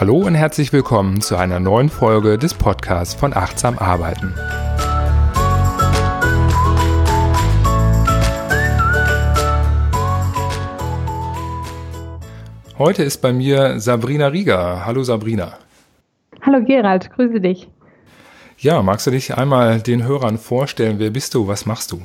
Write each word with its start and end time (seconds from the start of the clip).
Hallo 0.00 0.16
und 0.16 0.34
herzlich 0.34 0.72
willkommen 0.72 1.20
zu 1.20 1.36
einer 1.36 1.60
neuen 1.60 1.90
Folge 1.90 2.38
des 2.38 2.54
Podcasts 2.54 3.14
von 3.14 3.36
Achtsam 3.36 3.78
Arbeiten. 3.78 4.34
Heute 12.78 13.02
ist 13.02 13.18
bei 13.18 13.34
mir 13.34 13.78
Sabrina 13.78 14.28
Rieger. 14.28 14.86
Hallo 14.86 15.02
Sabrina. 15.02 15.58
Hallo 16.40 16.64
Gerald, 16.64 17.10
grüße 17.10 17.38
dich. 17.40 17.68
Ja, 18.56 18.80
magst 18.82 19.06
du 19.06 19.10
dich 19.10 19.36
einmal 19.36 19.80
den 19.80 20.02
Hörern 20.04 20.38
vorstellen? 20.38 20.98
Wer 20.98 21.10
bist 21.10 21.34
du? 21.34 21.46
Was 21.46 21.66
machst 21.66 21.92
du? 21.92 22.00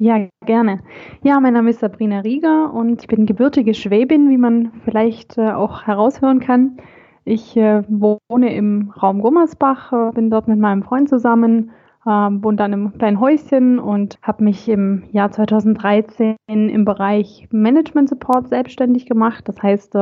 Ja, 0.00 0.28
gerne. 0.46 0.80
Ja, 1.24 1.40
mein 1.40 1.54
Name 1.54 1.70
ist 1.70 1.80
Sabrina 1.80 2.20
Rieger 2.20 2.72
und 2.72 3.02
ich 3.02 3.08
bin 3.08 3.26
gebürtige 3.26 3.74
Schwäbin, 3.74 4.30
wie 4.30 4.38
man 4.38 4.70
vielleicht 4.84 5.36
äh, 5.38 5.50
auch 5.50 5.88
heraushören 5.88 6.38
kann. 6.38 6.76
Ich 7.24 7.56
äh, 7.56 7.82
wohne 7.88 8.54
im 8.54 8.92
Raum 9.02 9.20
Gummersbach, 9.20 9.92
äh, 9.92 10.12
bin 10.12 10.30
dort 10.30 10.46
mit 10.46 10.60
meinem 10.60 10.84
Freund 10.84 11.08
zusammen 11.08 11.72
ähm, 12.06 12.44
wohne 12.44 12.56
dann 12.56 12.72
im 12.72 12.96
kleinen 12.96 13.18
Häuschen 13.18 13.80
und 13.80 14.18
habe 14.22 14.44
mich 14.44 14.68
im 14.68 15.02
Jahr 15.10 15.32
2013 15.32 16.36
im 16.46 16.84
Bereich 16.84 17.48
Management 17.50 18.08
Support 18.08 18.48
selbstständig 18.48 19.06
gemacht. 19.06 19.48
Das 19.48 19.60
heißt, 19.60 19.94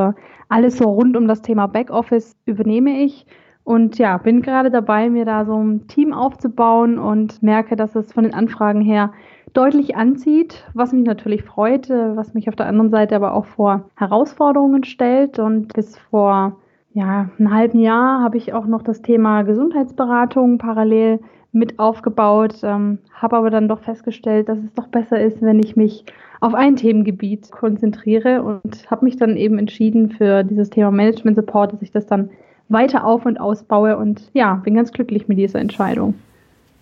alles 0.47 0.77
so 0.77 0.85
rund 0.85 1.17
um 1.17 1.27
das 1.27 1.41
Thema 1.41 1.65
Backoffice 1.67 2.37
übernehme 2.45 3.03
ich. 3.03 3.25
Und 3.67 3.97
ja, 3.97 4.15
bin 4.15 4.41
gerade 4.41 4.71
dabei, 4.71 5.09
mir 5.09 5.25
da 5.25 5.43
so 5.43 5.61
ein 5.61 5.87
Team 5.87 6.13
aufzubauen 6.13 6.97
und 6.97 7.43
merke, 7.43 7.75
dass 7.75 7.95
es 7.95 8.13
von 8.13 8.23
den 8.23 8.33
Anfragen 8.33 8.79
her 8.79 9.11
deutlich 9.51 9.97
anzieht, 9.97 10.63
was 10.73 10.93
mich 10.93 11.03
natürlich 11.03 11.43
freut, 11.43 11.89
äh, 11.89 12.15
was 12.15 12.33
mich 12.33 12.47
auf 12.47 12.55
der 12.55 12.67
anderen 12.67 12.91
Seite 12.91 13.17
aber 13.17 13.33
auch 13.33 13.45
vor 13.45 13.89
Herausforderungen 13.97 14.85
stellt. 14.85 15.37
Und 15.37 15.73
bis 15.73 15.97
vor 15.97 16.55
ja, 16.93 17.29
einem 17.37 17.53
halben 17.53 17.79
Jahr 17.81 18.23
habe 18.23 18.37
ich 18.37 18.53
auch 18.53 18.67
noch 18.67 18.83
das 18.83 19.01
Thema 19.01 19.41
Gesundheitsberatung 19.41 20.59
parallel 20.59 21.19
mit 21.51 21.77
aufgebaut, 21.77 22.61
ähm, 22.63 22.99
habe 23.11 23.35
aber 23.35 23.49
dann 23.49 23.67
doch 23.67 23.81
festgestellt, 23.81 24.47
dass 24.47 24.59
es 24.59 24.73
doch 24.75 24.87
besser 24.87 25.19
ist, 25.19 25.41
wenn 25.41 25.59
ich 25.59 25.75
mich 25.75 26.05
auf 26.39 26.53
ein 26.53 26.77
Themengebiet 26.77 27.51
konzentriere 27.51 28.43
und 28.43 28.89
habe 28.89 29.03
mich 29.03 29.17
dann 29.17 29.35
eben 29.35 29.59
entschieden 29.59 30.09
für 30.09 30.45
dieses 30.45 30.69
Thema 30.69 30.91
Management 30.91 31.35
Support, 31.35 31.73
dass 31.73 31.81
ich 31.81 31.91
das 31.91 32.05
dann 32.05 32.29
weiter 32.69 33.05
auf 33.05 33.25
und 33.25 33.39
ausbaue 33.39 33.97
und 33.97 34.21
ja, 34.33 34.55
bin 34.55 34.75
ganz 34.75 34.91
glücklich 34.91 35.27
mit 35.27 35.37
dieser 35.37 35.59
Entscheidung. 35.59 36.15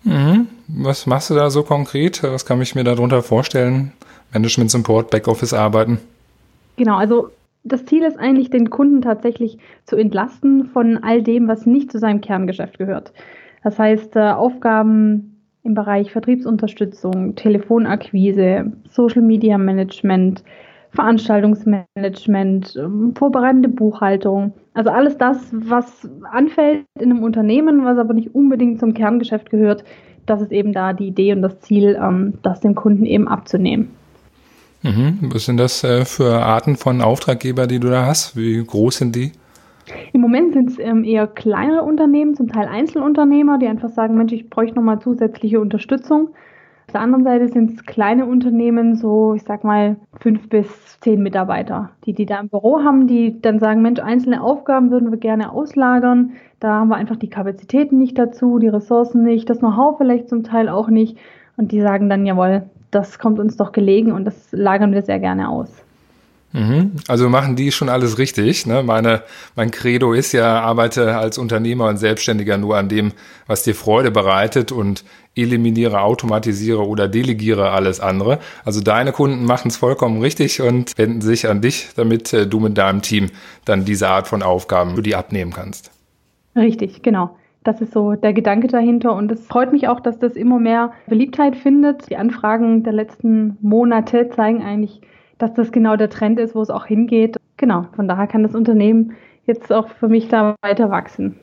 Mhm. 0.04 0.46
Was 0.68 1.06
machst 1.06 1.30
du 1.30 1.34
da 1.34 1.50
so 1.50 1.62
konkret? 1.62 2.22
Was 2.22 2.46
kann 2.46 2.60
ich 2.60 2.74
mir 2.74 2.84
darunter 2.84 3.22
vorstellen? 3.22 3.92
Management 4.32 4.70
Support, 4.70 5.10
Backoffice 5.10 5.52
arbeiten? 5.52 5.98
Genau, 6.76 6.96
also 6.96 7.30
das 7.64 7.84
Ziel 7.84 8.04
ist 8.04 8.18
eigentlich, 8.18 8.50
den 8.50 8.70
Kunden 8.70 9.02
tatsächlich 9.02 9.58
zu 9.84 9.96
entlasten 9.96 10.66
von 10.66 10.98
all 11.02 11.22
dem, 11.22 11.48
was 11.48 11.66
nicht 11.66 11.90
zu 11.90 11.98
seinem 11.98 12.20
Kerngeschäft 12.20 12.78
gehört. 12.78 13.12
Das 13.64 13.78
heißt, 13.78 14.14
äh, 14.16 14.30
Aufgaben 14.30 15.42
im 15.64 15.74
Bereich 15.74 16.12
Vertriebsunterstützung, 16.12 17.34
Telefonakquise, 17.34 18.72
Social 18.88 19.22
Media 19.22 19.58
Management, 19.58 20.44
Veranstaltungsmanagement, 20.96 22.76
ähm, 22.76 23.14
vorbereitende 23.14 23.68
Buchhaltung. 23.68 24.52
Also 24.74 24.90
alles 24.90 25.16
das, 25.16 25.38
was 25.52 26.08
anfällt 26.30 26.84
in 26.98 27.12
einem 27.12 27.22
Unternehmen, 27.22 27.84
was 27.84 27.98
aber 27.98 28.14
nicht 28.14 28.34
unbedingt 28.34 28.80
zum 28.80 28.94
Kerngeschäft 28.94 29.50
gehört, 29.50 29.84
das 30.26 30.42
ist 30.42 30.52
eben 30.52 30.72
da 30.72 30.92
die 30.92 31.06
Idee 31.06 31.32
und 31.32 31.42
das 31.42 31.60
Ziel, 31.60 31.96
ähm, 32.02 32.34
das 32.42 32.60
dem 32.60 32.74
Kunden 32.74 33.06
eben 33.06 33.28
abzunehmen. 33.28 33.90
Mhm. 34.82 35.30
Was 35.32 35.46
sind 35.46 35.58
das 35.58 35.84
äh, 35.84 36.04
für 36.04 36.42
Arten 36.42 36.76
von 36.76 37.00
Auftraggeber, 37.00 37.66
die 37.66 37.78
du 37.78 37.88
da 37.88 38.06
hast? 38.06 38.36
Wie 38.36 38.62
groß 38.64 38.98
sind 38.98 39.16
die? 39.16 39.32
Im 40.12 40.20
Moment 40.20 40.52
sind 40.52 40.70
es 40.70 40.78
ähm, 40.78 41.04
eher 41.04 41.26
kleinere 41.26 41.82
Unternehmen, 41.82 42.34
zum 42.34 42.48
Teil 42.48 42.66
Einzelunternehmer, 42.66 43.58
die 43.58 43.68
einfach 43.68 43.90
sagen, 43.90 44.16
Mensch, 44.16 44.32
ich 44.32 44.50
bräuchte 44.50 44.74
nochmal 44.74 45.00
zusätzliche 45.00 45.60
Unterstützung. 45.60 46.30
Auf 46.88 46.92
der 46.92 47.00
anderen 47.00 47.24
Seite 47.24 47.48
sind 47.48 47.72
es 47.72 47.84
kleine 47.84 48.26
Unternehmen, 48.26 48.94
so 48.94 49.34
ich 49.34 49.42
sag 49.42 49.64
mal 49.64 49.96
fünf 50.20 50.48
bis 50.48 50.68
zehn 51.00 51.20
Mitarbeiter, 51.20 51.90
die 52.04 52.12
die 52.12 52.26
da 52.26 52.38
im 52.38 52.48
Büro 52.48 52.80
haben, 52.80 53.08
die 53.08 53.40
dann 53.42 53.58
sagen, 53.58 53.82
Mensch, 53.82 53.98
einzelne 54.00 54.40
Aufgaben 54.40 54.92
würden 54.92 55.10
wir 55.10 55.18
gerne 55.18 55.50
auslagern. 55.50 56.34
Da 56.60 56.74
haben 56.74 56.88
wir 56.88 56.96
einfach 56.96 57.16
die 57.16 57.28
Kapazitäten 57.28 57.98
nicht 57.98 58.16
dazu, 58.16 58.60
die 58.60 58.68
Ressourcen 58.68 59.24
nicht, 59.24 59.50
das 59.50 59.58
Know-how 59.58 59.98
vielleicht 59.98 60.28
zum 60.28 60.44
Teil 60.44 60.68
auch 60.68 60.88
nicht. 60.88 61.18
Und 61.56 61.72
die 61.72 61.80
sagen 61.80 62.08
dann, 62.08 62.24
jawohl, 62.24 62.62
das 62.92 63.18
kommt 63.18 63.40
uns 63.40 63.56
doch 63.56 63.72
gelegen 63.72 64.12
und 64.12 64.24
das 64.24 64.52
lagern 64.52 64.92
wir 64.92 65.02
sehr 65.02 65.18
gerne 65.18 65.48
aus. 65.48 65.68
Mhm. 66.52 66.92
Also 67.08 67.28
machen 67.28 67.56
die 67.56 67.72
schon 67.72 67.88
alles 67.88 68.18
richtig. 68.18 68.66
Ne? 68.66 68.82
Meine, 68.82 69.22
mein 69.56 69.70
Credo 69.70 70.12
ist 70.12 70.32
ja, 70.32 70.60
arbeite 70.60 71.16
als 71.16 71.36
Unternehmer 71.36 71.88
und 71.88 71.98
Selbstständiger 71.98 72.56
nur 72.56 72.76
an 72.78 72.88
dem, 72.88 73.12
was 73.46 73.64
dir 73.64 73.74
Freude 73.74 74.10
bereitet 74.10 74.72
und 74.72 75.04
eliminiere, 75.36 76.00
automatisiere 76.00 76.86
oder 76.86 77.08
delegiere 77.08 77.70
alles 77.70 78.00
andere. 78.00 78.38
Also 78.64 78.80
deine 78.80 79.12
Kunden 79.12 79.44
machen 79.44 79.68
es 79.68 79.76
vollkommen 79.76 80.20
richtig 80.20 80.60
und 80.60 80.96
wenden 80.96 81.20
sich 81.20 81.48
an 81.48 81.60
dich, 81.60 81.90
damit 81.94 82.32
äh, 82.32 82.46
du 82.46 82.58
mit 82.58 82.76
deinem 82.78 83.02
Team 83.02 83.28
dann 83.64 83.84
diese 83.84 84.08
Art 84.08 84.26
von 84.26 84.42
Aufgaben 84.42 84.96
für 84.96 85.02
die 85.02 85.14
abnehmen 85.14 85.52
kannst. 85.52 85.90
Richtig, 86.56 87.02
genau. 87.02 87.36
Das 87.64 87.80
ist 87.80 87.92
so 87.92 88.14
der 88.14 88.32
Gedanke 88.32 88.68
dahinter 88.68 89.14
und 89.14 89.30
es 89.32 89.44
freut 89.46 89.72
mich 89.72 89.88
auch, 89.88 89.98
dass 89.98 90.18
das 90.20 90.34
immer 90.34 90.60
mehr 90.60 90.92
Beliebtheit 91.08 91.56
findet. 91.56 92.08
Die 92.08 92.16
Anfragen 92.16 92.84
der 92.84 92.92
letzten 92.92 93.58
Monate 93.60 94.30
zeigen 94.30 94.62
eigentlich, 94.62 95.00
dass 95.38 95.52
das 95.52 95.72
genau 95.72 95.96
der 95.96 96.08
Trend 96.08 96.38
ist, 96.38 96.54
wo 96.54 96.62
es 96.62 96.70
auch 96.70 96.86
hingeht. 96.86 97.36
Genau, 97.56 97.86
von 97.96 98.06
daher 98.06 98.28
kann 98.28 98.44
das 98.44 98.54
Unternehmen 98.54 99.14
jetzt 99.46 99.72
auch 99.72 99.88
für 99.88 100.08
mich 100.08 100.28
da 100.28 100.54
weiter 100.62 100.90
wachsen. 100.90 101.40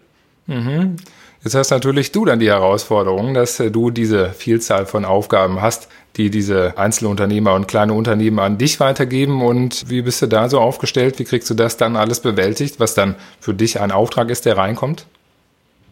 Mhm. 0.47 0.97
Jetzt 1.43 1.55
hast 1.55 1.71
natürlich 1.71 2.13
du 2.13 2.23
dann 2.23 2.39
die 2.39 2.47
Herausforderung, 2.47 3.33
dass 3.33 3.59
äh, 3.59 3.69
du 3.69 3.91
diese 3.91 4.29
Vielzahl 4.29 4.85
von 4.85 5.03
Aufgaben 5.03 5.61
hast, 5.61 5.89
die 6.15 6.29
diese 6.29 6.77
Einzelunternehmer 6.77 7.53
und 7.53 7.67
kleine 7.67 7.93
Unternehmen 7.93 8.39
an 8.39 8.57
dich 8.57 8.79
weitergeben. 8.79 9.41
Und 9.41 9.89
wie 9.89 10.01
bist 10.01 10.21
du 10.21 10.27
da 10.27 10.49
so 10.49 10.59
aufgestellt? 10.59 11.19
Wie 11.19 11.25
kriegst 11.25 11.49
du 11.49 11.53
das 11.53 11.75
dann 11.75 11.97
alles 11.97 12.21
bewältigt, 12.21 12.79
was 12.79 12.93
dann 12.93 13.15
für 13.39 13.53
dich 13.53 13.81
ein 13.81 13.91
Auftrag 13.91 14.29
ist, 14.29 14.45
der 14.45 14.57
reinkommt? 14.57 15.05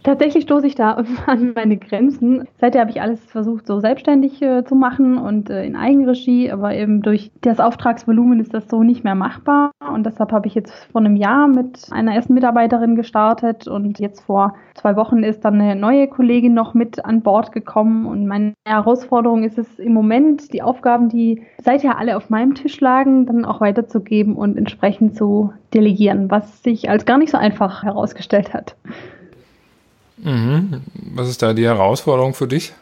Tatsächlich 0.03 0.43
stoße 0.45 0.65
ich 0.65 0.75
da 0.75 1.03
an 1.27 1.53
meine 1.55 1.77
Grenzen. 1.77 2.47
Seither 2.59 2.81
habe 2.81 2.91
ich 2.91 3.01
alles 3.01 3.23
versucht, 3.25 3.67
so 3.67 3.79
selbstständig 3.79 4.41
äh, 4.41 4.63
zu 4.63 4.75
machen 4.75 5.17
und 5.17 5.49
äh, 5.49 5.63
in 5.65 5.75
Eigenregie, 5.75 6.51
aber 6.51 6.73
eben 6.73 7.01
durch 7.01 7.31
das 7.41 7.59
Auftragsvolumen 7.59 8.39
ist 8.39 8.53
das 8.53 8.67
so 8.67 8.83
nicht 8.83 9.03
mehr 9.03 9.15
machbar. 9.15 9.71
Und 9.93 10.05
deshalb 10.05 10.31
habe 10.31 10.47
ich 10.47 10.55
jetzt 10.55 10.73
vor 10.91 11.01
einem 11.01 11.15
Jahr 11.15 11.47
mit 11.47 11.87
einer 11.91 12.15
ersten 12.15 12.33
Mitarbeiterin 12.33 12.95
gestartet 12.95 13.67
und 13.67 13.99
jetzt 13.99 14.21
vor 14.21 14.55
zwei 14.73 14.95
Wochen 14.95 15.23
ist 15.23 15.45
dann 15.45 15.61
eine 15.61 15.75
neue 15.75 16.07
Kollegin 16.07 16.53
noch 16.53 16.73
mit 16.73 17.03
an 17.05 17.21
Bord 17.21 17.51
gekommen. 17.51 18.05
Und 18.07 18.25
meine 18.25 18.53
Herausforderung 18.65 19.43
ist 19.43 19.59
es 19.59 19.77
im 19.77 19.93
Moment, 19.93 20.51
die 20.53 20.63
Aufgaben, 20.63 21.09
die 21.09 21.43
seither 21.61 21.99
alle 21.99 22.17
auf 22.17 22.29
meinem 22.29 22.55
Tisch 22.55 22.79
lagen, 22.79 23.27
dann 23.27 23.45
auch 23.45 23.61
weiterzugeben 23.61 24.35
und 24.35 24.57
entsprechend 24.57 25.15
zu 25.15 25.53
delegieren, 25.73 26.31
was 26.31 26.63
sich 26.63 26.89
als 26.89 27.05
gar 27.05 27.17
nicht 27.17 27.31
so 27.31 27.37
einfach 27.37 27.83
herausgestellt 27.83 28.53
hat. 28.53 28.75
Mhm. 30.23 30.81
Was 31.15 31.29
ist 31.29 31.41
da 31.41 31.53
die 31.53 31.65
Herausforderung 31.65 32.33
für 32.33 32.47
dich? 32.47 32.73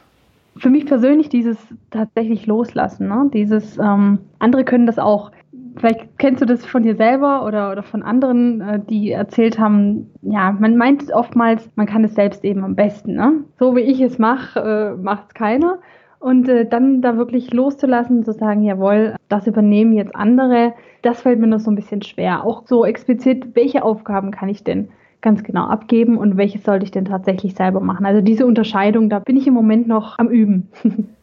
Für 0.58 0.70
mich 0.70 0.86
persönlich 0.86 1.30
dieses 1.30 1.58
tatsächlich 1.92 2.46
loslassen. 2.46 3.08
Ne? 3.08 3.30
Dieses, 3.34 3.78
ähm, 3.78 4.20
andere 4.40 4.64
können 4.66 4.86
das 4.86 5.00
auch. 5.00 5.32
Vielleicht 5.78 6.18
kennst 6.18 6.42
du 6.42 6.46
das 6.46 6.66
von 6.66 6.84
dir 6.84 6.96
selber 6.96 7.46
oder, 7.46 7.72
oder 7.72 7.84
von 7.84 8.04
anderen, 8.04 8.60
äh, 8.60 8.80
die 8.80 9.12
erzählt 9.12 9.58
haben, 9.58 10.12
ja, 10.22 10.52
man 10.52 10.76
meint 10.76 11.12
oftmals, 11.14 11.70
man 11.76 11.86
kann 11.86 12.04
es 12.04 12.16
selbst 12.16 12.44
eben 12.44 12.64
am 12.64 12.76
besten. 12.76 13.14
Ne? 13.14 13.44
So 13.58 13.76
wie 13.76 13.82
ich 13.82 14.02
es 14.02 14.20
mache, 14.20 14.60
äh, 14.60 15.02
macht 15.02 15.28
es 15.30 15.34
keiner. 15.34 15.80
Und 16.20 16.50
äh, 16.50 16.68
dann 16.68 17.02
da 17.02 17.16
wirklich 17.16 17.54
loszulassen, 17.54 18.26
zu 18.26 18.34
sagen, 18.34 18.64
jawohl, 18.64 19.16
das 19.30 19.48
übernehmen 19.48 19.94
jetzt 19.94 20.14
andere, 20.16 20.74
das 21.02 21.22
fällt 21.22 21.40
mir 21.40 21.48
noch 21.48 21.62
so 21.62 21.72
ein 21.72 21.76
bisschen 21.76 22.02
schwer. 22.02 22.44
Auch 22.44 22.64
so 22.66 22.84
explizit, 22.84 23.56
welche 23.56 23.84
Aufgaben 23.84 24.32
kann 24.32 24.50
ich 24.50 24.66
denn 24.66 24.90
ganz 25.22 25.44
genau 25.44 25.68
abgeben 25.68 26.18
und 26.18 26.38
welches 26.38 26.64
sollte 26.64 26.86
ich 26.86 26.92
denn 26.92 27.06
tatsächlich 27.06 27.56
selber 27.56 27.80
machen. 27.82 28.06
Also 28.06 28.22
diese 28.22 28.46
Unterscheidung, 28.46 29.10
da 29.10 29.20
bin 29.20 29.38
ich 29.38 29.48
im 29.48 29.54
Moment 29.54 29.88
noch 29.88 30.18
am 30.20 30.30
Üben. 30.30 30.70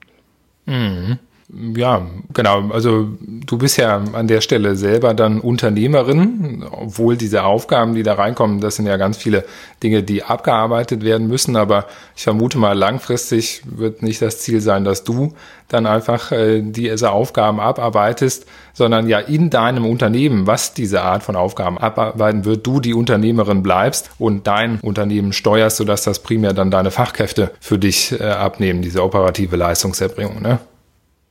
Mhm. 0.68 1.20
Ja, 1.48 2.04
genau. 2.34 2.70
Also 2.70 3.06
du 3.20 3.56
bist 3.56 3.76
ja 3.76 4.02
an 4.12 4.26
der 4.26 4.40
Stelle 4.40 4.74
selber 4.74 5.14
dann 5.14 5.40
Unternehmerin, 5.40 6.64
obwohl 6.68 7.16
diese 7.16 7.44
Aufgaben, 7.44 7.94
die 7.94 8.02
da 8.02 8.14
reinkommen, 8.14 8.60
das 8.60 8.76
sind 8.76 8.86
ja 8.86 8.96
ganz 8.96 9.16
viele 9.16 9.44
Dinge, 9.80 10.02
die 10.02 10.24
abgearbeitet 10.24 11.04
werden 11.04 11.28
müssen. 11.28 11.54
Aber 11.54 11.86
ich 12.16 12.24
vermute 12.24 12.58
mal, 12.58 12.76
langfristig 12.76 13.62
wird 13.64 14.02
nicht 14.02 14.20
das 14.22 14.40
Ziel 14.40 14.60
sein, 14.60 14.82
dass 14.82 15.04
du 15.04 15.34
dann 15.68 15.86
einfach 15.86 16.32
äh, 16.32 16.62
diese 16.62 17.12
Aufgaben 17.12 17.60
abarbeitest, 17.60 18.46
sondern 18.74 19.08
ja 19.08 19.20
in 19.20 19.48
deinem 19.48 19.86
Unternehmen, 19.86 20.48
was 20.48 20.74
diese 20.74 21.02
Art 21.02 21.22
von 21.22 21.36
Aufgaben 21.36 21.78
abarbeiten 21.78 22.44
wird, 22.44 22.66
du 22.66 22.80
die 22.80 22.94
Unternehmerin 22.94 23.62
bleibst 23.62 24.10
und 24.18 24.48
dein 24.48 24.80
Unternehmen 24.80 25.32
steuerst, 25.32 25.76
sodass 25.76 26.02
das 26.02 26.18
primär 26.24 26.54
dann 26.54 26.72
deine 26.72 26.90
Fachkräfte 26.90 27.52
für 27.60 27.78
dich 27.78 28.18
äh, 28.18 28.24
abnehmen, 28.24 28.82
diese 28.82 29.02
operative 29.02 29.54
Leistungserbringung. 29.54 30.42
Ne? 30.42 30.58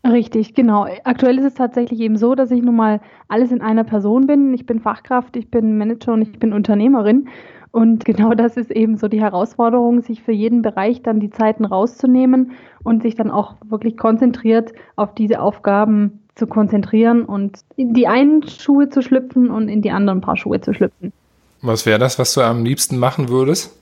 Richtig, 0.05 0.53
genau. 0.53 0.85
Aktuell 1.03 1.39
ist 1.39 1.45
es 1.45 1.53
tatsächlich 1.55 1.99
eben 1.99 2.17
so, 2.17 2.35
dass 2.35 2.51
ich 2.51 2.61
nun 2.61 2.75
mal 2.75 3.01
alles 3.27 3.51
in 3.51 3.61
einer 3.61 3.83
Person 3.83 4.27
bin. 4.27 4.53
Ich 4.53 4.65
bin 4.65 4.79
Fachkraft, 4.79 5.35
ich 5.35 5.49
bin 5.49 5.77
Manager 5.79 6.13
und 6.13 6.21
ich 6.21 6.37
bin 6.37 6.53
Unternehmerin. 6.53 7.27
Und 7.71 8.05
genau 8.05 8.33
das 8.33 8.55
ist 8.55 8.71
eben 8.71 8.97
so 8.97 9.07
die 9.07 9.19
Herausforderung, 9.19 10.01
sich 10.01 10.21
für 10.21 10.31
jeden 10.31 10.61
Bereich 10.61 11.01
dann 11.01 11.19
die 11.19 11.31
Zeiten 11.31 11.65
rauszunehmen 11.65 12.51
und 12.83 13.01
sich 13.01 13.15
dann 13.15 13.31
auch 13.31 13.55
wirklich 13.67 13.97
konzentriert 13.97 14.73
auf 14.95 15.15
diese 15.15 15.41
Aufgaben 15.41 16.19
zu 16.35 16.47
konzentrieren 16.47 17.25
und 17.25 17.59
in 17.75 17.93
die 17.93 18.07
einen 18.07 18.47
Schuhe 18.47 18.89
zu 18.89 19.01
schlüpfen 19.01 19.49
und 19.49 19.69
in 19.69 19.81
die 19.81 19.91
anderen 19.91 20.21
Paar 20.21 20.37
Schuhe 20.37 20.61
zu 20.61 20.73
schlüpfen. 20.73 21.13
Was 21.61 21.85
wäre 21.85 21.97
das, 21.97 22.19
was 22.19 22.33
du 22.33 22.41
am 22.41 22.63
liebsten 22.63 22.99
machen 22.99 23.29
würdest? 23.29 23.77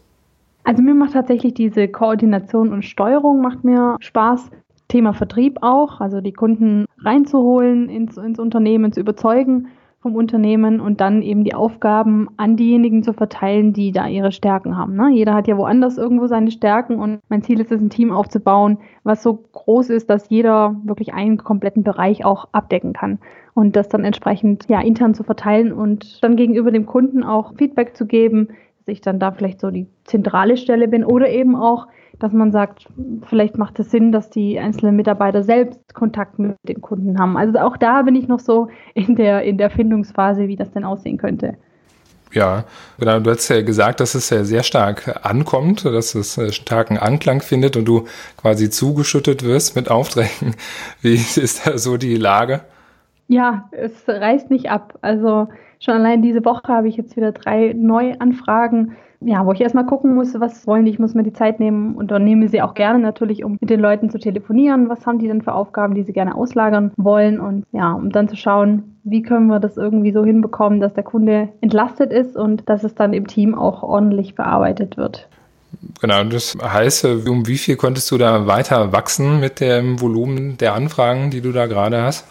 Also 0.63 0.81
mir 0.81 0.93
macht 0.93 1.13
tatsächlich 1.13 1.53
diese 1.53 1.87
Koordination 1.89 2.71
und 2.71 2.85
Steuerung 2.85 3.41
macht 3.41 3.63
mir 3.63 3.97
Spaß. 3.99 4.49
Thema 4.93 5.13
Vertrieb 5.13 5.57
auch, 5.61 6.01
also 6.01 6.21
die 6.21 6.33
Kunden 6.33 6.85
reinzuholen, 6.99 7.89
ins, 7.89 8.15
ins 8.15 8.37
Unternehmen 8.37 8.91
zu 8.91 8.99
überzeugen 8.99 9.69
vom 10.03 10.15
Unternehmen 10.15 10.79
und 10.79 11.01
dann 11.01 11.23
eben 11.23 11.43
die 11.43 11.55
Aufgaben 11.55 12.27
an 12.37 12.57
diejenigen 12.57 13.01
zu 13.01 13.13
verteilen, 13.13 13.73
die 13.73 13.91
da 13.91 14.07
ihre 14.07 14.31
Stärken 14.31 14.77
haben. 14.77 14.95
Ne? 14.95 15.09
Jeder 15.11 15.33
hat 15.33 15.47
ja 15.47 15.57
woanders 15.57 15.97
irgendwo 15.97 16.27
seine 16.27 16.51
Stärken 16.51 16.99
und 16.99 17.21
mein 17.27 17.41
Ziel 17.41 17.59
ist 17.59 17.71
es, 17.71 17.81
ein 17.81 17.89
Team 17.89 18.11
aufzubauen, 18.11 18.77
was 19.03 19.23
so 19.23 19.33
groß 19.53 19.89
ist, 19.89 20.11
dass 20.11 20.29
jeder 20.29 20.75
wirklich 20.83 21.15
einen 21.15 21.37
kompletten 21.37 21.81
Bereich 21.81 22.23
auch 22.23 22.49
abdecken 22.51 22.93
kann 22.93 23.17
und 23.55 23.75
das 23.75 23.89
dann 23.89 24.03
entsprechend 24.03 24.69
ja 24.69 24.79
intern 24.79 25.15
zu 25.15 25.23
verteilen 25.23 25.73
und 25.73 26.23
dann 26.23 26.35
gegenüber 26.35 26.69
dem 26.69 26.85
Kunden 26.85 27.23
auch 27.23 27.55
Feedback 27.55 27.95
zu 27.95 28.05
geben, 28.05 28.49
ich 28.87 29.01
dann 29.01 29.19
da 29.19 29.31
vielleicht 29.31 29.59
so 29.59 29.71
die 29.71 29.87
zentrale 30.03 30.57
Stelle 30.57 30.87
bin 30.87 31.03
oder 31.03 31.29
eben 31.29 31.55
auch 31.55 31.87
dass 32.19 32.31
man 32.31 32.51
sagt, 32.51 32.87
vielleicht 33.27 33.57
macht 33.57 33.79
es 33.79 33.91
Sinn, 33.91 34.11
dass 34.11 34.29
die 34.29 34.59
einzelnen 34.59 34.95
Mitarbeiter 34.95 35.43
selbst 35.43 35.93
Kontakt 35.93 36.39
mit 36.39 36.55
den 36.67 36.81
Kunden 36.81 37.19
haben. 37.19 37.37
Also 37.37 37.59
auch 37.59 37.75
da 37.75 38.03
bin 38.03 38.15
ich 38.15 38.27
noch 38.27 38.39
so 38.39 38.69
in 38.93 39.15
der, 39.15 39.43
in 39.43 39.57
der 39.57 39.69
Findungsphase, 39.69 40.47
wie 40.47 40.55
das 40.55 40.71
denn 40.71 40.83
aussehen 40.83 41.17
könnte. 41.17 41.57
Ja, 42.31 42.63
genau. 42.97 43.19
Du 43.19 43.29
hast 43.29 43.49
ja 43.49 43.61
gesagt, 43.61 43.99
dass 43.99 44.15
es 44.15 44.29
ja 44.29 44.43
sehr 44.43 44.63
stark 44.63 45.25
ankommt, 45.25 45.85
dass 45.85 46.15
es 46.15 46.39
starken 46.55 46.97
Anklang 46.97 47.41
findet 47.41 47.77
und 47.77 47.85
du 47.85 48.05
quasi 48.37 48.69
zugeschüttet 48.69 49.43
wirst 49.43 49.75
mit 49.75 49.91
Aufträgen. 49.91 50.55
Wie 51.01 51.13
ist 51.35 51.67
da 51.67 51.77
so 51.77 51.97
die 51.97 52.15
Lage? 52.15 52.61
Ja, 53.27 53.69
es 53.71 53.91
reißt 54.07 54.49
nicht 54.49 54.69
ab. 54.69 54.97
Also 55.01 55.47
schon 55.83 55.95
allein 55.95 56.21
diese 56.21 56.43
Woche 56.45 56.67
habe 56.67 56.87
ich 56.87 56.97
jetzt 56.97 57.15
wieder 57.15 57.31
drei 57.31 57.73
Neuanfragen 57.75 58.95
ja, 59.25 59.45
wo 59.45 59.53
ich 59.53 59.61
erstmal 59.61 59.85
gucken 59.85 60.13
muss, 60.15 60.39
was 60.39 60.67
wollen 60.67 60.85
die, 60.85 60.91
ich 60.91 60.99
muss 60.99 61.13
mir 61.13 61.23
die 61.23 61.33
Zeit 61.33 61.59
nehmen 61.59 61.95
und 61.95 62.11
dann 62.11 62.23
nehme 62.23 62.45
ich 62.45 62.51
sie 62.51 62.61
auch 62.61 62.73
gerne 62.73 62.99
natürlich, 62.99 63.43
um 63.43 63.57
mit 63.59 63.69
den 63.69 63.79
Leuten 63.79 64.09
zu 64.09 64.19
telefonieren, 64.19 64.89
was 64.89 65.05
haben 65.05 65.19
die 65.19 65.27
denn 65.27 65.41
für 65.41 65.53
Aufgaben, 65.53 65.95
die 65.95 66.03
sie 66.03 66.13
gerne 66.13 66.35
auslagern 66.35 66.91
wollen 66.97 67.39
und 67.39 67.65
ja, 67.71 67.93
um 67.93 68.11
dann 68.11 68.27
zu 68.27 68.35
schauen, 68.35 68.97
wie 69.03 69.21
können 69.21 69.47
wir 69.47 69.59
das 69.59 69.77
irgendwie 69.77 70.11
so 70.11 70.23
hinbekommen, 70.23 70.79
dass 70.79 70.93
der 70.93 71.03
Kunde 71.03 71.49
entlastet 71.61 72.11
ist 72.11 72.35
und 72.35 72.67
dass 72.69 72.83
es 72.83 72.95
dann 72.95 73.13
im 73.13 73.27
Team 73.27 73.55
auch 73.55 73.83
ordentlich 73.83 74.35
bearbeitet 74.35 74.97
wird. 74.97 75.27
Genau, 76.01 76.23
das 76.23 76.55
heißt, 76.61 77.05
um 77.27 77.47
wie 77.47 77.57
viel 77.57 77.75
konntest 77.75 78.11
du 78.11 78.17
da 78.17 78.45
weiter 78.45 78.91
wachsen 78.91 79.39
mit 79.39 79.59
dem 79.59 79.99
Volumen 79.99 80.57
der 80.57 80.75
Anfragen, 80.75 81.31
die 81.31 81.41
du 81.41 81.51
da 81.51 81.65
gerade 81.65 82.01
hast? 82.01 82.27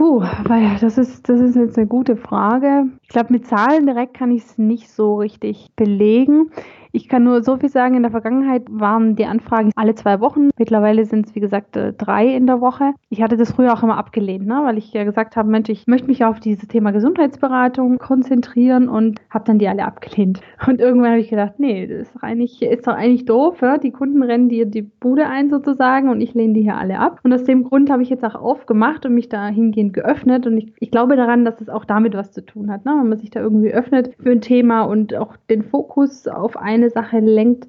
Puh, 0.00 0.22
weil 0.44 0.78
das 0.80 0.96
ist, 0.96 1.28
das 1.28 1.42
ist 1.42 1.56
jetzt 1.56 1.76
eine 1.76 1.86
gute 1.86 2.16
Frage. 2.16 2.86
Ich 3.02 3.10
glaube, 3.10 3.34
mit 3.34 3.46
Zahlen 3.46 3.84
direkt 3.84 4.14
kann 4.14 4.32
ich 4.32 4.44
es 4.44 4.56
nicht 4.56 4.90
so 4.90 5.16
richtig 5.16 5.72
belegen. 5.76 6.50
Ich 6.92 7.08
kann 7.08 7.22
nur 7.22 7.42
so 7.42 7.56
viel 7.56 7.68
sagen, 7.68 7.94
in 7.94 8.02
der 8.02 8.10
Vergangenheit 8.10 8.64
waren 8.68 9.14
die 9.14 9.26
Anfragen 9.26 9.70
alle 9.76 9.94
zwei 9.94 10.20
Wochen. 10.20 10.50
Mittlerweile 10.58 11.04
sind 11.04 11.26
es, 11.26 11.34
wie 11.34 11.40
gesagt, 11.40 11.76
äh, 11.76 11.92
drei 11.92 12.26
in 12.34 12.46
der 12.46 12.60
Woche. 12.60 12.92
Ich 13.10 13.22
hatte 13.22 13.36
das 13.36 13.52
früher 13.52 13.72
auch 13.72 13.82
immer 13.82 13.96
abgelehnt, 13.96 14.46
ne? 14.46 14.60
weil 14.64 14.76
ich 14.76 14.92
ja 14.92 15.04
gesagt 15.04 15.36
habe, 15.36 15.48
Mensch, 15.48 15.68
ich 15.68 15.86
möchte 15.86 16.08
mich 16.08 16.24
auf 16.24 16.40
dieses 16.40 16.66
Thema 16.68 16.90
Gesundheitsberatung 16.90 17.98
konzentrieren 17.98 18.88
und 18.88 19.20
habe 19.30 19.44
dann 19.44 19.58
die 19.58 19.68
alle 19.68 19.84
abgelehnt. 19.84 20.40
Und 20.66 20.80
irgendwann 20.80 21.10
habe 21.10 21.20
ich 21.20 21.30
gedacht, 21.30 21.54
nee, 21.58 21.86
das 21.86 22.02
ist 22.02 22.16
doch 22.16 22.22
eigentlich, 22.22 22.62
ist 22.62 22.86
doch 22.86 22.92
eigentlich 22.92 23.24
doof. 23.24 23.60
Ja? 23.62 23.78
Die 23.78 23.90
Kunden 23.90 24.22
rennen 24.22 24.48
dir 24.48 24.66
die 24.66 24.82
Bude 24.82 25.26
ein 25.26 25.50
sozusagen 25.50 26.08
und 26.08 26.20
ich 26.20 26.34
lehne 26.34 26.54
die 26.54 26.62
hier 26.62 26.76
alle 26.76 26.98
ab. 26.98 27.20
Und 27.22 27.32
aus 27.32 27.44
dem 27.44 27.64
Grund 27.64 27.90
habe 27.90 28.02
ich 28.02 28.10
jetzt 28.10 28.24
auch 28.24 28.34
aufgemacht 28.34 29.06
und 29.06 29.14
mich 29.14 29.28
da 29.28 29.48
hingehend 29.48 29.94
geöffnet. 29.94 30.46
Und 30.46 30.58
ich, 30.58 30.72
ich 30.78 30.90
glaube 30.90 31.16
daran, 31.16 31.44
dass 31.44 31.60
es 31.60 31.68
auch 31.68 31.84
damit 31.84 32.14
was 32.14 32.32
zu 32.32 32.44
tun 32.44 32.70
hat, 32.70 32.84
ne? 32.84 32.92
wenn 33.00 33.08
man 33.08 33.18
sich 33.18 33.30
da 33.30 33.40
irgendwie 33.40 33.72
öffnet 33.72 34.10
für 34.22 34.30
ein 34.30 34.40
Thema 34.40 34.82
und 34.82 35.14
auch 35.14 35.36
den 35.48 35.62
Fokus 35.62 36.28
auf 36.28 36.56
ein 36.56 36.79
eine 36.80 36.90
Sache 36.90 37.18
lenkt, 37.18 37.68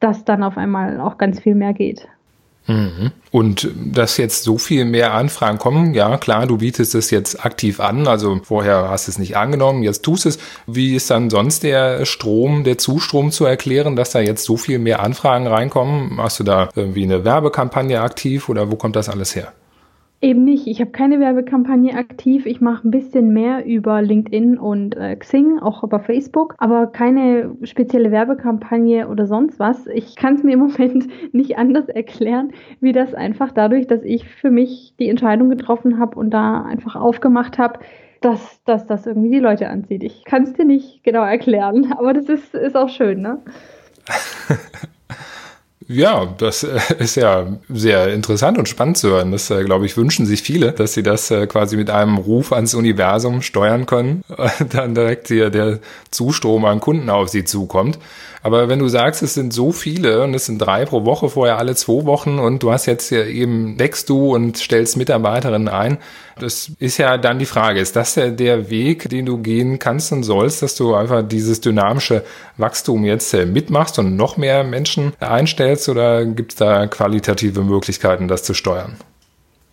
dass 0.00 0.24
dann 0.24 0.42
auf 0.42 0.56
einmal 0.56 1.00
auch 1.00 1.18
ganz 1.18 1.40
viel 1.40 1.54
mehr 1.54 1.72
geht. 1.72 2.06
Mhm. 2.66 3.10
Und 3.30 3.70
dass 3.74 4.16
jetzt 4.16 4.44
so 4.44 4.58
viel 4.58 4.84
mehr 4.84 5.14
Anfragen 5.14 5.58
kommen, 5.58 5.94
ja 5.94 6.18
klar, 6.18 6.46
du 6.46 6.58
bietest 6.58 6.94
es 6.94 7.10
jetzt 7.10 7.44
aktiv 7.44 7.80
an, 7.80 8.06
also 8.06 8.38
vorher 8.42 8.90
hast 8.90 9.06
du 9.06 9.12
es 9.12 9.18
nicht 9.18 9.36
angenommen, 9.36 9.82
jetzt 9.82 10.02
tust 10.02 10.26
es. 10.26 10.38
Wie 10.66 10.94
ist 10.94 11.10
dann 11.10 11.30
sonst 11.30 11.62
der 11.62 12.04
Strom, 12.06 12.64
der 12.64 12.78
Zustrom 12.78 13.30
zu 13.30 13.44
erklären, 13.44 13.96
dass 13.96 14.10
da 14.10 14.20
jetzt 14.20 14.44
so 14.44 14.56
viel 14.56 14.78
mehr 14.78 15.00
Anfragen 15.00 15.46
reinkommen? 15.46 16.18
Hast 16.18 16.40
du 16.40 16.44
da 16.44 16.68
irgendwie 16.74 17.04
eine 17.04 17.24
Werbekampagne 17.24 18.00
aktiv 18.00 18.48
oder 18.48 18.70
wo 18.70 18.76
kommt 18.76 18.96
das 18.96 19.08
alles 19.08 19.34
her? 19.34 19.52
Eben 20.22 20.44
nicht. 20.44 20.66
Ich 20.66 20.82
habe 20.82 20.90
keine 20.90 21.18
Werbekampagne 21.18 21.94
aktiv. 21.94 22.44
Ich 22.44 22.60
mache 22.60 22.86
ein 22.86 22.90
bisschen 22.90 23.32
mehr 23.32 23.64
über 23.64 24.02
LinkedIn 24.02 24.58
und 24.58 24.94
äh, 24.94 25.16
Xing, 25.16 25.58
auch 25.60 25.82
über 25.82 25.98
Facebook, 25.98 26.56
aber 26.58 26.88
keine 26.88 27.56
spezielle 27.62 28.10
Werbekampagne 28.10 29.08
oder 29.08 29.26
sonst 29.26 29.58
was. 29.58 29.86
Ich 29.86 30.16
kann 30.16 30.34
es 30.34 30.42
mir 30.42 30.52
im 30.52 30.58
Moment 30.58 31.06
nicht 31.32 31.56
anders 31.56 31.88
erklären, 31.88 32.52
wie 32.80 32.92
das 32.92 33.14
einfach 33.14 33.50
dadurch, 33.52 33.86
dass 33.86 34.02
ich 34.02 34.28
für 34.28 34.50
mich 34.50 34.94
die 34.98 35.08
Entscheidung 35.08 35.48
getroffen 35.48 35.98
habe 35.98 36.18
und 36.18 36.30
da 36.30 36.64
einfach 36.64 36.96
aufgemacht 36.96 37.56
habe, 37.56 37.80
dass, 38.20 38.62
dass 38.64 38.86
das 38.86 39.06
irgendwie 39.06 39.30
die 39.30 39.38
Leute 39.38 39.70
anzieht. 39.70 40.02
Ich 40.04 40.26
kann 40.26 40.42
es 40.42 40.52
dir 40.52 40.66
nicht 40.66 41.02
genau 41.02 41.24
erklären, 41.24 41.92
aber 41.98 42.12
das 42.12 42.28
ist, 42.28 42.54
ist 42.54 42.76
auch 42.76 42.90
schön, 42.90 43.22
ne? 43.22 43.38
Ja, 45.92 46.24
das 46.38 46.62
äh, 46.62 46.78
ist 47.00 47.16
ja 47.16 47.58
sehr 47.68 48.14
interessant 48.14 48.58
und 48.58 48.68
spannend 48.68 48.96
zu 48.96 49.08
hören. 49.08 49.32
Das, 49.32 49.50
äh, 49.50 49.64
glaube 49.64 49.86
ich, 49.86 49.96
wünschen 49.96 50.24
sich 50.24 50.40
viele, 50.40 50.70
dass 50.70 50.94
sie 50.94 51.02
das 51.02 51.32
äh, 51.32 51.48
quasi 51.48 51.76
mit 51.76 51.90
einem 51.90 52.16
Ruf 52.16 52.52
ans 52.52 52.74
Universum 52.74 53.42
steuern 53.42 53.86
können, 53.86 54.22
dann 54.70 54.94
direkt 54.94 55.26
hier 55.28 55.50
der 55.50 55.80
Zustrom 56.12 56.64
an 56.64 56.78
Kunden 56.78 57.10
auf 57.10 57.28
sie 57.28 57.44
zukommt. 57.44 57.98
Aber 58.42 58.68
wenn 58.70 58.78
du 58.78 58.88
sagst, 58.88 59.22
es 59.22 59.34
sind 59.34 59.52
so 59.52 59.70
viele 59.70 60.22
und 60.24 60.32
es 60.34 60.46
sind 60.46 60.58
drei 60.58 60.86
pro 60.86 61.04
Woche, 61.04 61.28
vorher 61.28 61.58
alle 61.58 61.74
zwei 61.74 62.06
Wochen 62.06 62.38
und 62.38 62.62
du 62.62 62.72
hast 62.72 62.86
jetzt 62.86 63.10
hier 63.10 63.26
eben, 63.26 63.78
wächst 63.78 64.08
du 64.08 64.34
und 64.34 64.56
stellst 64.56 64.96
Mitarbeiterinnen 64.96 65.68
ein, 65.68 65.98
das 66.38 66.72
ist 66.78 66.96
ja 66.96 67.18
dann 67.18 67.38
die 67.38 67.44
Frage, 67.44 67.80
ist 67.80 67.96
das 67.96 68.14
der, 68.14 68.30
der 68.30 68.70
Weg, 68.70 69.10
den 69.10 69.26
du 69.26 69.38
gehen 69.38 69.78
kannst 69.78 70.10
und 70.12 70.22
sollst, 70.22 70.62
dass 70.62 70.74
du 70.74 70.94
einfach 70.94 71.22
dieses 71.22 71.60
dynamische 71.60 72.24
Wachstum 72.56 73.04
jetzt 73.04 73.34
äh, 73.34 73.44
mitmachst 73.44 73.98
und 73.98 74.16
noch 74.16 74.38
mehr 74.38 74.64
Menschen 74.64 75.12
einstellst 75.20 75.90
oder 75.90 76.24
gibt 76.24 76.52
es 76.52 76.56
da 76.56 76.86
qualitative 76.86 77.60
Möglichkeiten, 77.60 78.26
das 78.26 78.42
zu 78.42 78.54
steuern? 78.54 78.96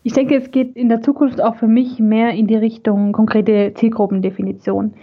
Ich 0.04 0.14
denke, 0.14 0.36
es 0.36 0.52
geht 0.52 0.76
in 0.76 0.90
der 0.90 1.02
Zukunft 1.02 1.42
auch 1.42 1.56
für 1.56 1.68
mich 1.68 2.00
mehr 2.00 2.32
in 2.32 2.48
die 2.48 2.56
Richtung 2.56 3.12
konkrete 3.14 3.74
Zielgruppendefinition. 3.76 4.94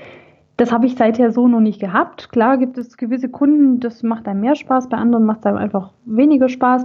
Das 0.57 0.71
habe 0.71 0.87
ich 0.87 0.95
seither 0.95 1.33
so 1.33 1.49
noch 1.49 1.61
nicht 1.61 1.81
gehabt. 1.81 2.31
Klar 2.31 2.59
gibt 2.59 2.79
es 2.79 2.97
gewisse 2.97 3.29
Kunden, 3.29 3.81
das 3.81 4.03
macht 4.03 4.29
einem 4.29 4.41
mehr 4.41 4.55
Spaß, 4.55 4.89
bei 4.89 4.97
anderen 4.97 5.25
macht 5.25 5.41
es 5.41 5.47
einem 5.47 5.59
einfach 5.59 5.93
weniger 6.05 6.49
Spaß. 6.49 6.85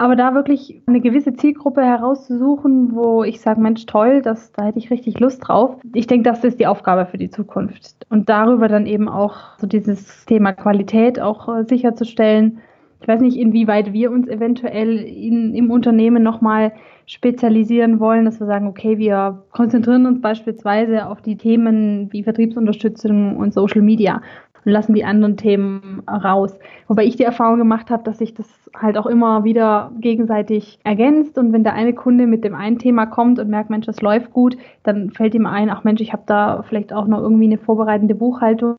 Aber 0.00 0.16
da 0.16 0.34
wirklich 0.34 0.80
eine 0.86 1.02
gewisse 1.02 1.34
Zielgruppe 1.34 1.82
herauszusuchen, 1.82 2.94
wo 2.94 3.22
ich 3.22 3.42
sage, 3.42 3.60
Mensch, 3.60 3.84
toll, 3.84 4.22
das, 4.22 4.50
da 4.52 4.64
hätte 4.64 4.78
ich 4.78 4.90
richtig 4.90 5.20
Lust 5.20 5.46
drauf. 5.46 5.76
Ich 5.92 6.06
denke, 6.06 6.30
das 6.30 6.42
ist 6.42 6.58
die 6.58 6.66
Aufgabe 6.66 7.04
für 7.04 7.18
die 7.18 7.28
Zukunft. 7.28 8.06
Und 8.08 8.30
darüber 8.30 8.68
dann 8.68 8.86
eben 8.86 9.10
auch 9.10 9.58
so 9.58 9.66
dieses 9.66 10.24
Thema 10.24 10.52
Qualität 10.52 11.20
auch 11.20 11.54
äh, 11.54 11.64
sicherzustellen. 11.64 12.60
Ich 13.02 13.08
weiß 13.08 13.20
nicht, 13.20 13.36
inwieweit 13.36 13.92
wir 13.92 14.10
uns 14.10 14.26
eventuell 14.26 14.96
in, 15.00 15.54
im 15.54 15.70
Unternehmen 15.70 16.22
nochmal 16.22 16.72
spezialisieren 17.10 17.98
wollen, 17.98 18.24
dass 18.24 18.38
wir 18.38 18.46
sagen, 18.46 18.68
okay, 18.68 18.96
wir 18.96 19.42
konzentrieren 19.50 20.06
uns 20.06 20.20
beispielsweise 20.20 21.06
auf 21.06 21.20
die 21.20 21.36
Themen 21.36 22.08
wie 22.12 22.22
Vertriebsunterstützung 22.22 23.36
und 23.36 23.52
Social 23.52 23.82
Media 23.82 24.22
und 24.64 24.70
lassen 24.70 24.94
die 24.94 25.02
anderen 25.02 25.36
Themen 25.36 26.04
raus. 26.08 26.56
Wobei 26.86 27.04
ich 27.04 27.16
die 27.16 27.24
Erfahrung 27.24 27.58
gemacht 27.58 27.90
habe, 27.90 28.04
dass 28.04 28.18
sich 28.18 28.32
das 28.34 28.46
halt 28.76 28.96
auch 28.96 29.06
immer 29.06 29.42
wieder 29.42 29.90
gegenseitig 29.98 30.78
ergänzt 30.84 31.36
und 31.36 31.52
wenn 31.52 31.64
der 31.64 31.74
eine 31.74 31.94
Kunde 31.94 32.28
mit 32.28 32.44
dem 32.44 32.54
einen 32.54 32.78
Thema 32.78 33.06
kommt 33.06 33.40
und 33.40 33.48
merkt, 33.48 33.70
Mensch, 33.70 33.86
das 33.86 34.00
läuft 34.02 34.32
gut, 34.32 34.56
dann 34.84 35.10
fällt 35.10 35.34
ihm 35.34 35.46
ein, 35.46 35.68
ach 35.68 35.82
Mensch, 35.82 36.00
ich 36.00 36.12
habe 36.12 36.22
da 36.26 36.62
vielleicht 36.62 36.92
auch 36.92 37.08
noch 37.08 37.18
irgendwie 37.18 37.46
eine 37.46 37.58
vorbereitende 37.58 38.14
Buchhaltung 38.14 38.76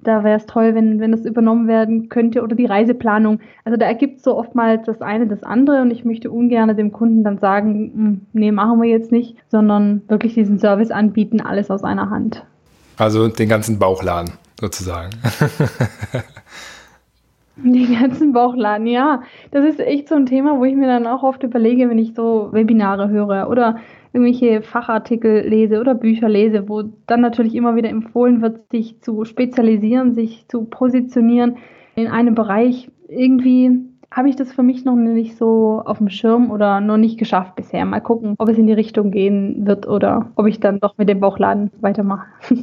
da 0.00 0.22
wäre 0.22 0.36
es 0.38 0.46
toll, 0.46 0.74
wenn, 0.74 1.00
wenn 1.00 1.12
das 1.12 1.24
übernommen 1.24 1.66
werden 1.66 2.08
könnte 2.08 2.42
oder 2.42 2.54
die 2.54 2.66
Reiseplanung. 2.66 3.40
Also 3.64 3.76
da 3.76 3.86
ergibt 3.86 4.22
so 4.22 4.36
oftmals 4.36 4.84
das 4.86 5.02
eine 5.02 5.26
das 5.26 5.42
andere 5.42 5.82
und 5.82 5.90
ich 5.90 6.04
möchte 6.04 6.30
ungern 6.30 6.76
dem 6.76 6.92
Kunden 6.92 7.24
dann 7.24 7.38
sagen, 7.38 7.92
hm, 7.94 8.20
nee, 8.32 8.52
machen 8.52 8.80
wir 8.80 8.88
jetzt 8.88 9.10
nicht, 9.10 9.36
sondern 9.48 10.02
wirklich 10.08 10.34
diesen 10.34 10.58
Service 10.58 10.90
anbieten, 10.90 11.40
alles 11.40 11.70
aus 11.70 11.82
einer 11.82 12.10
Hand. 12.10 12.44
Also 12.96 13.28
den 13.28 13.48
ganzen 13.48 13.78
Bauchladen 13.78 14.32
sozusagen. 14.60 15.10
Die 17.64 17.92
ganzen 17.92 18.32
Bauchladen, 18.32 18.86
ja. 18.86 19.22
Das 19.50 19.64
ist 19.64 19.80
echt 19.80 20.08
so 20.08 20.14
ein 20.14 20.26
Thema, 20.26 20.58
wo 20.58 20.64
ich 20.64 20.76
mir 20.76 20.86
dann 20.86 21.08
auch 21.08 21.24
oft 21.24 21.42
überlege, 21.42 21.90
wenn 21.90 21.98
ich 21.98 22.14
so 22.14 22.50
Webinare 22.52 23.08
höre 23.08 23.48
oder 23.50 23.78
irgendwelche 24.12 24.62
Fachartikel 24.62 25.46
lese 25.48 25.80
oder 25.80 25.94
Bücher 25.94 26.28
lese, 26.28 26.68
wo 26.68 26.82
dann 27.06 27.20
natürlich 27.20 27.54
immer 27.54 27.76
wieder 27.76 27.88
empfohlen 27.88 28.42
wird, 28.42 28.70
sich 28.70 29.00
zu 29.00 29.24
spezialisieren, 29.24 30.14
sich 30.14 30.46
zu 30.48 30.64
positionieren 30.64 31.56
in 31.94 32.06
einem 32.06 32.34
Bereich. 32.34 32.90
Irgendwie 33.08 33.80
habe 34.10 34.28
ich 34.28 34.36
das 34.36 34.52
für 34.52 34.62
mich 34.62 34.84
noch 34.84 34.96
nicht 34.96 35.36
so 35.36 35.82
auf 35.84 35.98
dem 35.98 36.08
Schirm 36.08 36.50
oder 36.50 36.80
noch 36.80 36.96
nicht 36.96 37.18
geschafft 37.18 37.56
bisher. 37.56 37.84
Mal 37.84 38.00
gucken, 38.00 38.34
ob 38.38 38.48
es 38.48 38.58
in 38.58 38.66
die 38.66 38.72
Richtung 38.72 39.10
gehen 39.10 39.66
wird 39.66 39.86
oder 39.86 40.30
ob 40.34 40.46
ich 40.46 40.60
dann 40.60 40.80
doch 40.80 40.96
mit 40.96 41.08
dem 41.08 41.20
Bauchladen 41.20 41.70
weitermache. 41.80 42.26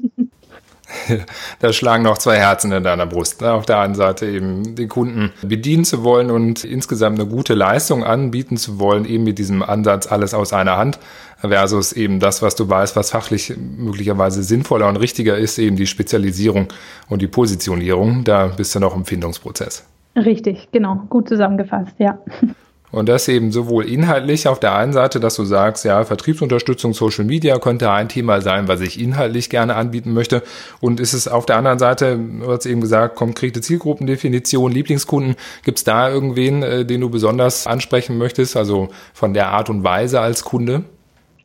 da 1.60 1.74
schlagen 1.74 2.04
noch 2.04 2.18
zwei 2.18 2.38
Herzen 2.38 2.72
in 2.72 2.84
deiner 2.84 3.06
Brust. 3.06 3.42
Ne? 3.42 3.52
Auf 3.52 3.66
der 3.66 3.80
einen 3.80 3.96
Seite 3.96 4.26
eben 4.26 4.76
den 4.76 4.90
Kunden 4.90 5.32
bedienen 5.42 5.86
zu 5.86 6.04
wollen 6.04 6.32
und 6.32 6.64
insgesamt 6.64 7.20
eine 7.20 7.28
gute 7.28 7.54
Leistung 7.54 8.04
anbieten 8.04 8.58
zu 8.58 8.80
wollen, 8.80 9.06
eben 9.06 9.24
mit 9.24 9.40
diesem 9.40 9.64
Ansatz 9.64 10.12
alles 10.12 10.34
aus 10.34 10.54
einer 10.54 10.78
Hand 10.78 11.00
versus 11.40 11.94
eben 11.94 12.20
das, 12.20 12.42
was 12.42 12.56
du 12.56 12.70
weißt, 12.70 12.96
was 12.96 13.12
fachlich 13.12 13.56
möglicherweise 13.58 14.44
sinnvoller 14.44 14.88
und 14.88 14.98
richtiger 14.98 15.38
ist, 15.38 15.58
eben 15.58 15.76
die 15.76 15.88
Spezialisierung 15.88 16.68
und 17.10 17.22
die 17.22 17.28
Positionierung. 17.28 18.24
Da 18.24 18.48
bist 18.48 18.74
du 18.76 18.80
noch 18.80 18.96
im 18.96 19.06
Findungsprozess. 19.06 19.86
Richtig, 20.16 20.70
genau, 20.72 21.04
gut 21.10 21.28
zusammengefasst, 21.28 21.96
ja. 21.98 22.20
Und 22.92 23.10
das 23.10 23.28
eben 23.28 23.52
sowohl 23.52 23.86
inhaltlich 23.86 24.48
auf 24.48 24.60
der 24.60 24.76
einen 24.76 24.94
Seite, 24.94 25.20
dass 25.20 25.36
du 25.36 25.44
sagst, 25.44 25.86
ja, 25.86 26.04
Vertriebsunterstützung, 26.04 26.94
Social 26.94 27.26
Media 27.26 27.58
könnte 27.60 27.92
ein 27.92 28.10
Thema 28.10 28.42
sein, 28.42 28.68
was 28.68 28.82
ich 28.82 29.00
inhaltlich 29.02 29.50
gerne 29.50 29.76
anbieten 29.76 30.14
möchte. 30.14 30.44
Und 30.80 31.00
ist 31.00 31.14
es 31.14 31.28
auf 31.28 31.46
der 31.46 31.58
anderen 31.58 31.80
Seite, 31.80 32.18
du 32.18 32.48
hast 32.48 32.66
eben 32.66 32.82
gesagt, 32.82 33.16
konkrete 33.16 33.62
Zielgruppendefinition, 33.62 34.72
Lieblingskunden. 34.72 35.36
Gibt 35.64 35.80
es 35.80 35.84
da 35.84 36.10
irgendwen, 36.10 36.64
äh, 36.64 36.86
den 36.86 37.02
du 37.02 37.10
besonders 37.10 37.68
ansprechen 37.68 38.18
möchtest? 38.18 38.56
Also 38.56 38.90
von 39.14 39.34
der 39.34 39.50
Art 39.50 39.70
und 39.70 39.84
Weise 39.84 40.22
als 40.22 40.44
Kunde? 40.44 40.84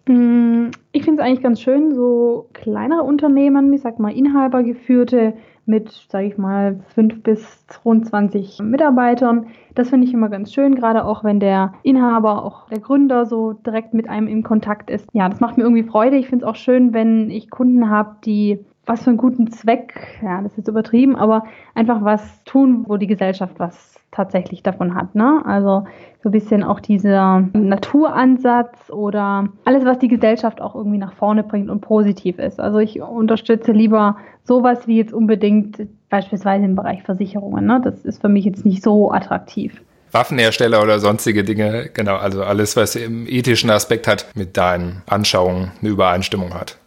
Mm, 0.06 0.70
ich 0.92 1.04
finde 1.04 1.22
es 1.22 1.26
eigentlich 1.26 1.42
ganz 1.42 1.60
schön, 1.60 1.94
so 1.94 2.48
kleinere 2.52 3.02
Unternehmen, 3.02 3.72
ich 3.72 3.82
sag 3.82 3.98
mal 3.98 4.12
inhabergeführte 4.12 5.34
mit, 5.70 5.90
sage 6.10 6.26
ich 6.26 6.36
mal, 6.36 6.80
5 6.94 7.22
bis 7.22 7.66
22 7.68 8.58
Mitarbeitern. 8.62 9.46
Das 9.74 9.88
finde 9.88 10.06
ich 10.06 10.12
immer 10.12 10.28
ganz 10.28 10.52
schön, 10.52 10.74
gerade 10.74 11.04
auch 11.04 11.24
wenn 11.24 11.40
der 11.40 11.72
Inhaber, 11.82 12.44
auch 12.44 12.68
der 12.68 12.80
Gründer 12.80 13.24
so 13.24 13.52
direkt 13.52 13.94
mit 13.94 14.08
einem 14.08 14.26
in 14.26 14.42
Kontakt 14.42 14.90
ist. 14.90 15.08
Ja, 15.12 15.28
das 15.28 15.40
macht 15.40 15.56
mir 15.56 15.62
irgendwie 15.62 15.84
Freude. 15.84 16.16
Ich 16.16 16.28
finde 16.28 16.44
es 16.44 16.50
auch 16.50 16.56
schön, 16.56 16.92
wenn 16.92 17.30
ich 17.30 17.50
Kunden 17.50 17.88
habe, 17.88 18.16
die 18.24 18.64
was 18.90 19.02
für 19.02 19.10
einen 19.10 19.18
guten 19.18 19.52
Zweck, 19.52 20.18
ja, 20.20 20.42
das 20.42 20.58
ist 20.58 20.66
übertrieben, 20.66 21.14
aber 21.14 21.44
einfach 21.74 22.04
was 22.04 22.42
tun, 22.44 22.84
wo 22.88 22.96
die 22.96 23.06
Gesellschaft 23.06 23.54
was 23.58 23.94
tatsächlich 24.10 24.64
davon 24.64 24.96
hat. 24.96 25.14
Ne? 25.14 25.42
Also 25.44 25.84
so 26.22 26.28
ein 26.28 26.32
bisschen 26.32 26.64
auch 26.64 26.80
dieser 26.80 27.44
Naturansatz 27.52 28.90
oder 28.90 29.48
alles, 29.64 29.84
was 29.84 30.00
die 30.00 30.08
Gesellschaft 30.08 30.60
auch 30.60 30.74
irgendwie 30.74 30.98
nach 30.98 31.12
vorne 31.12 31.44
bringt 31.44 31.70
und 31.70 31.80
positiv 31.80 32.40
ist. 32.40 32.58
Also 32.58 32.78
ich 32.78 33.00
unterstütze 33.00 33.70
lieber 33.70 34.16
sowas 34.42 34.88
wie 34.88 34.96
jetzt 34.96 35.12
unbedingt 35.12 35.86
beispielsweise 36.08 36.64
im 36.64 36.74
Bereich 36.74 37.04
Versicherungen. 37.04 37.66
Ne? 37.66 37.80
Das 37.84 38.04
ist 38.04 38.20
für 38.20 38.28
mich 38.28 38.44
jetzt 38.44 38.64
nicht 38.64 38.82
so 38.82 39.12
attraktiv. 39.12 39.80
Waffenhersteller 40.10 40.82
oder 40.82 40.98
sonstige 40.98 41.44
Dinge, 41.44 41.90
genau, 41.94 42.16
also 42.16 42.42
alles, 42.42 42.76
was 42.76 42.96
im 42.96 43.28
ethischen 43.28 43.70
Aspekt 43.70 44.08
hat, 44.08 44.26
mit 44.34 44.56
deinen 44.56 45.02
Anschauungen 45.06 45.70
eine 45.80 45.90
Übereinstimmung 45.90 46.54
hat. 46.54 46.79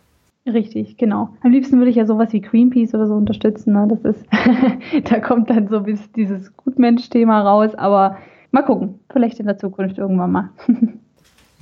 Richtig, 0.45 0.97
genau. 0.97 1.29
Am 1.41 1.51
liebsten 1.51 1.77
würde 1.77 1.89
ich 1.89 1.95
ja 1.95 2.05
sowas 2.05 2.33
wie 2.33 2.41
Greenpeace 2.41 2.93
oder 2.93 3.07
so 3.07 3.13
unterstützen. 3.13 3.73
Ne? 3.73 3.87
Das 3.87 4.15
ist, 4.15 4.25
da 5.09 5.19
kommt 5.19 5.49
dann 5.49 5.69
so 5.69 5.81
bis 5.81 6.11
dieses 6.11 6.55
Gutmensch-Thema 6.57 7.41
raus, 7.41 7.75
aber 7.75 8.17
mal 8.51 8.63
gucken. 8.63 8.99
Vielleicht 9.11 9.39
in 9.39 9.45
der 9.45 9.57
Zukunft 9.57 9.97
irgendwann 9.97 10.31
mal. 10.31 10.49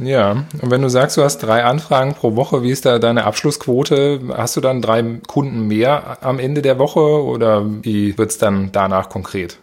Ja, 0.04 0.32
und 0.32 0.72
wenn 0.72 0.82
du 0.82 0.90
sagst, 0.90 1.18
du 1.18 1.22
hast 1.22 1.40
drei 1.40 1.64
Anfragen 1.64 2.14
pro 2.16 2.36
Woche, 2.36 2.64
wie 2.64 2.72
ist 2.72 2.88
da 2.88 2.98
deine 2.98 3.24
Abschlussquote? 3.24 4.20
Hast 4.36 4.58
du 4.58 4.62
dann 4.62 4.82
drei 4.82 5.04
Kunden 5.28 5.68
mehr 5.68 6.18
am 6.22 6.40
Ende 6.40 6.64
der 6.64 6.80
Woche 6.80 7.24
oder 7.24 7.66
wie 7.84 8.18
wird 8.18 8.32
es 8.32 8.40
dann 8.40 8.70
danach 8.72 9.10
konkret? 9.10 9.60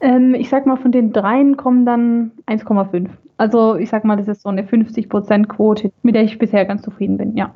Ähm, 0.00 0.34
ich 0.34 0.50
sag 0.50 0.66
mal, 0.66 0.76
von 0.76 0.92
den 0.92 1.14
dreien 1.14 1.56
kommen 1.56 1.86
dann 1.86 2.32
1,5. 2.46 3.08
Also 3.38 3.76
ich 3.76 3.88
sag 3.88 4.04
mal, 4.04 4.16
das 4.16 4.28
ist 4.28 4.42
so 4.42 4.50
eine 4.50 4.64
50%-Quote, 4.64 5.92
mit 6.02 6.14
der 6.14 6.24
ich 6.24 6.38
bisher 6.38 6.66
ganz 6.66 6.82
zufrieden 6.82 7.16
bin, 7.16 7.34
ja. 7.36 7.50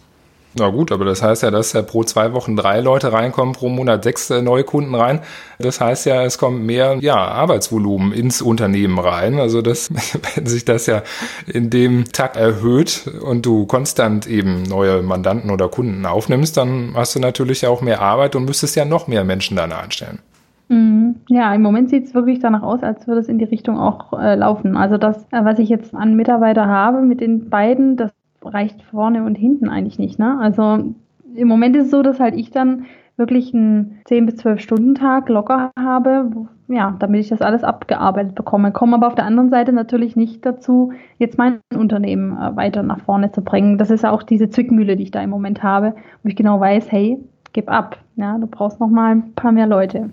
Na 0.57 0.69
gut, 0.69 0.93
aber 0.93 1.05
das 1.05 1.21
heißt 1.21 1.43
ja, 1.43 1.51
dass 1.51 1.73
ja 1.73 1.83
pro 1.83 2.05
zwei 2.05 2.33
Wochen 2.33 2.55
drei 2.55 2.81
Leute 2.81 3.13
reinkommen, 3.13 3.55
pro 3.55 3.69
Monat 3.69 4.05
sechs 4.05 4.31
äh, 4.31 4.41
neue 4.41 4.63
Kunden 4.63 4.95
rein. 4.95 5.21
Das 5.59 5.81
heißt 5.81 6.07
ja, 6.07 6.23
es 6.25 6.39
kommt 6.39 6.63
mehr 6.65 6.99
ja, 7.01 7.17
Arbeitsvolumen 7.17 8.13
ins 8.13 8.41
Unternehmen 8.41 8.99
rein. 8.99 9.41
Also 9.41 9.63
das, 9.63 9.91
wenn 10.35 10.47
sich 10.47 10.65
das 10.65 10.87
ja 10.87 11.03
in 11.47 11.71
dem 11.71 12.05
Takt 12.13 12.37
erhöht 12.37 13.11
und 13.23 13.45
du 13.47 13.67
konstant 13.67 14.29
eben 14.29 14.63
neue 14.63 15.03
Mandanten 15.03 15.51
oder 15.51 15.69
Kunden 15.69 16.07
aufnimmst, 16.07 16.57
dann 16.57 16.93
hast 16.95 17.17
du 17.17 17.21
natürlich 17.21 17.67
auch 17.67 17.81
mehr 17.81 18.01
Arbeit 18.01 18.37
und 18.37 18.45
müsstest 18.45 18.77
ja 18.77 18.85
noch 18.85 19.09
mehr 19.09 19.25
Menschen 19.25 19.57
dann 19.57 19.73
einstellen. 19.73 20.21
Mhm. 20.69 21.17
Ja, 21.29 21.53
im 21.53 21.63
Moment 21.63 21.91
sieht 21.91 22.05
es 22.05 22.15
wirklich 22.15 22.39
danach 22.39 22.63
aus, 22.63 22.83
als 22.83 23.07
würde 23.07 23.21
es 23.21 23.29
in 23.29 23.39
die 23.39 23.45
Richtung 23.45 23.79
auch 23.79 24.13
äh, 24.19 24.35
laufen. 24.37 24.77
Also 24.77 24.99
das, 24.99 25.19
äh, 25.33 25.45
was 25.45 25.59
ich 25.59 25.69
jetzt 25.69 25.95
an 25.95 26.15
Mitarbeiter 26.15 26.67
habe 26.67 27.03
mit 27.03 27.21
den 27.21 27.51
beiden, 27.51 27.97
das 27.97 28.13
reicht 28.45 28.83
vorne 28.83 29.25
und 29.25 29.35
hinten 29.35 29.69
eigentlich 29.69 29.99
nicht. 29.99 30.19
Ne? 30.19 30.39
Also 30.41 30.95
im 31.35 31.49
Moment 31.49 31.77
ist 31.77 31.87
es 31.87 31.91
so, 31.91 32.03
dass 32.03 32.21
halt 32.21 32.35
ich 32.35 32.51
dann 32.51 32.87
wirklich 33.17 33.55
einen 33.55 34.01
10 34.07 34.27
bis 34.27 34.37
12 34.37 34.61
Stunden 34.61 34.95
Tag 34.95 35.29
locker 35.29 35.71
habe, 35.79 36.31
ja, 36.69 36.97
damit 36.99 37.21
ich 37.21 37.29
das 37.29 37.43
alles 37.43 37.63
abgearbeitet 37.63 38.35
bekomme. 38.35 38.73
Komme 38.73 38.97
aber 38.97 39.07
auf 39.07 39.15
der 39.15 39.27
anderen 39.27 39.51
Seite 39.51 39.73
natürlich 39.73 40.17
nicht 40.17 40.45
dazu, 40.45 40.93
jetzt 41.19 41.39
mein 41.39 41.61
Unternehmen 41.75 42.37
äh, 42.37 42.57
weiter 42.57 42.83
nach 42.83 43.01
vorne 43.01 43.31
zu 43.31 43.43
bringen. 43.43 43.79
Das 43.79 43.91
ist 43.91 44.05
auch 44.05 44.23
diese 44.23 44.51
Zwickmühle, 44.51 44.97
die 44.97 45.05
ich 45.05 45.11
da 45.11 45.23
im 45.23 45.31
Moment 45.31 45.63
habe, 45.63 45.95
wo 46.23 46.29
ich 46.29 46.37
genau 46.37 46.59
weiß, 46.59 46.91
hey, 46.91 47.19
gib 47.53 47.71
ab. 47.71 47.99
Ja, 48.17 48.39
du 48.39 48.47
brauchst 48.47 48.81
noch 48.81 48.89
mal 48.89 49.13
ein 49.13 49.33
paar 49.35 49.53
mehr 49.53 49.67
Leute. 49.67 50.11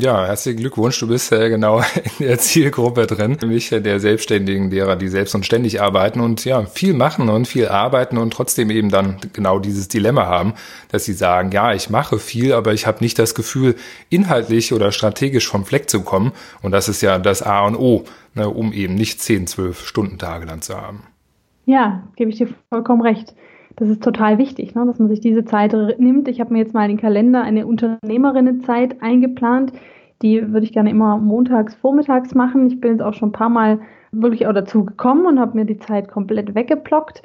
Ja, 0.00 0.26
herzlichen 0.26 0.58
Glückwunsch. 0.58 0.98
Du 0.98 1.06
bist 1.06 1.30
ja 1.30 1.48
genau 1.48 1.80
in 2.18 2.26
der 2.26 2.38
Zielgruppe 2.38 3.06
drin, 3.06 3.36
nämlich 3.40 3.68
der 3.68 4.00
Selbstständigen, 4.00 4.70
derer, 4.70 4.96
die 4.96 5.08
selbst 5.08 5.34
und 5.34 5.46
ständig 5.46 5.80
arbeiten 5.80 6.20
und 6.20 6.44
ja, 6.44 6.64
viel 6.66 6.94
machen 6.94 7.28
und 7.28 7.46
viel 7.46 7.68
arbeiten 7.68 8.18
und 8.18 8.32
trotzdem 8.32 8.70
eben 8.70 8.88
dann 8.88 9.18
genau 9.32 9.58
dieses 9.58 9.88
Dilemma 9.88 10.26
haben, 10.26 10.54
dass 10.90 11.04
sie 11.04 11.12
sagen, 11.12 11.52
ja, 11.52 11.74
ich 11.74 11.90
mache 11.90 12.18
viel, 12.18 12.54
aber 12.54 12.72
ich 12.72 12.86
habe 12.86 13.04
nicht 13.04 13.18
das 13.18 13.34
Gefühl, 13.34 13.76
inhaltlich 14.10 14.72
oder 14.72 14.90
strategisch 14.90 15.46
vom 15.46 15.64
Fleck 15.64 15.88
zu 15.88 16.02
kommen. 16.02 16.32
Und 16.62 16.72
das 16.72 16.88
ist 16.88 17.00
ja 17.00 17.18
das 17.18 17.42
A 17.42 17.64
und 17.66 17.76
O, 17.76 18.04
ne, 18.34 18.48
um 18.48 18.72
eben 18.72 18.94
nicht 18.94 19.20
10, 19.20 19.46
12 19.46 19.86
Stunden 19.86 20.18
Tage 20.18 20.46
dann 20.46 20.62
zu 20.62 20.76
haben. 20.76 21.04
Ja, 21.66 22.02
gebe 22.16 22.30
ich 22.30 22.38
dir 22.38 22.48
vollkommen 22.70 23.02
recht 23.02 23.34
das 23.76 23.88
ist 23.88 24.02
total 24.02 24.38
wichtig, 24.38 24.74
ne, 24.74 24.86
dass 24.86 24.98
man 24.98 25.08
sich 25.08 25.20
diese 25.20 25.44
Zeit 25.44 25.74
nimmt. 25.98 26.28
Ich 26.28 26.40
habe 26.40 26.52
mir 26.52 26.60
jetzt 26.60 26.74
mal 26.74 26.84
in 26.84 26.96
den 26.96 27.00
Kalender 27.00 27.42
eine 27.42 27.66
Unternehmerinnenzeit 27.66 29.02
eingeplant. 29.02 29.72
Die 30.22 30.52
würde 30.52 30.64
ich 30.64 30.72
gerne 30.72 30.90
immer 30.90 31.18
montags, 31.18 31.74
vormittags 31.74 32.34
machen. 32.34 32.68
Ich 32.68 32.80
bin 32.80 32.92
jetzt 32.92 33.02
auch 33.02 33.14
schon 33.14 33.30
ein 33.30 33.32
paar 33.32 33.48
Mal 33.48 33.80
wirklich 34.12 34.46
auch 34.46 34.52
dazu 34.52 34.84
gekommen 34.84 35.26
und 35.26 35.40
habe 35.40 35.56
mir 35.56 35.64
die 35.64 35.78
Zeit 35.78 36.08
komplett 36.08 36.54
weggeblockt. 36.54 37.22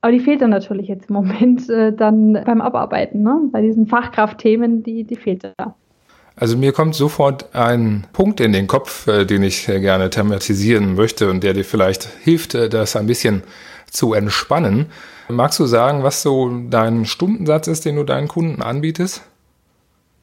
Aber 0.00 0.12
die 0.12 0.20
fehlt 0.20 0.40
dann 0.42 0.50
natürlich 0.50 0.86
jetzt 0.86 1.08
im 1.08 1.14
Moment 1.14 1.68
äh, 1.68 1.92
dann 1.92 2.34
beim 2.44 2.60
Abarbeiten, 2.60 3.22
ne? 3.22 3.40
bei 3.50 3.60
diesen 3.62 3.86
Fachkraftthemen, 3.86 4.84
die, 4.84 5.04
die 5.04 5.16
fehlt 5.16 5.52
da. 5.56 5.74
Also 6.36 6.56
mir 6.56 6.72
kommt 6.72 6.94
sofort 6.94 7.52
ein 7.52 8.06
Punkt 8.12 8.38
in 8.40 8.52
den 8.52 8.68
Kopf, 8.68 9.08
äh, 9.08 9.24
den 9.24 9.42
ich 9.42 9.68
äh, 9.68 9.80
gerne 9.80 10.08
thematisieren 10.08 10.94
möchte 10.94 11.28
und 11.28 11.42
der 11.42 11.52
dir 11.52 11.64
vielleicht 11.64 12.04
hilft, 12.22 12.54
äh, 12.54 12.68
das 12.68 12.94
ein 12.94 13.06
bisschen 13.06 13.42
zu 13.90 14.12
entspannen. 14.14 14.86
Magst 15.28 15.58
du 15.58 15.66
sagen, 15.66 16.02
was 16.02 16.22
so 16.22 16.50
dein 16.70 17.04
Stundensatz 17.04 17.66
ist, 17.68 17.84
den 17.84 17.96
du 17.96 18.04
deinen 18.04 18.28
Kunden 18.28 18.62
anbietest? 18.62 19.22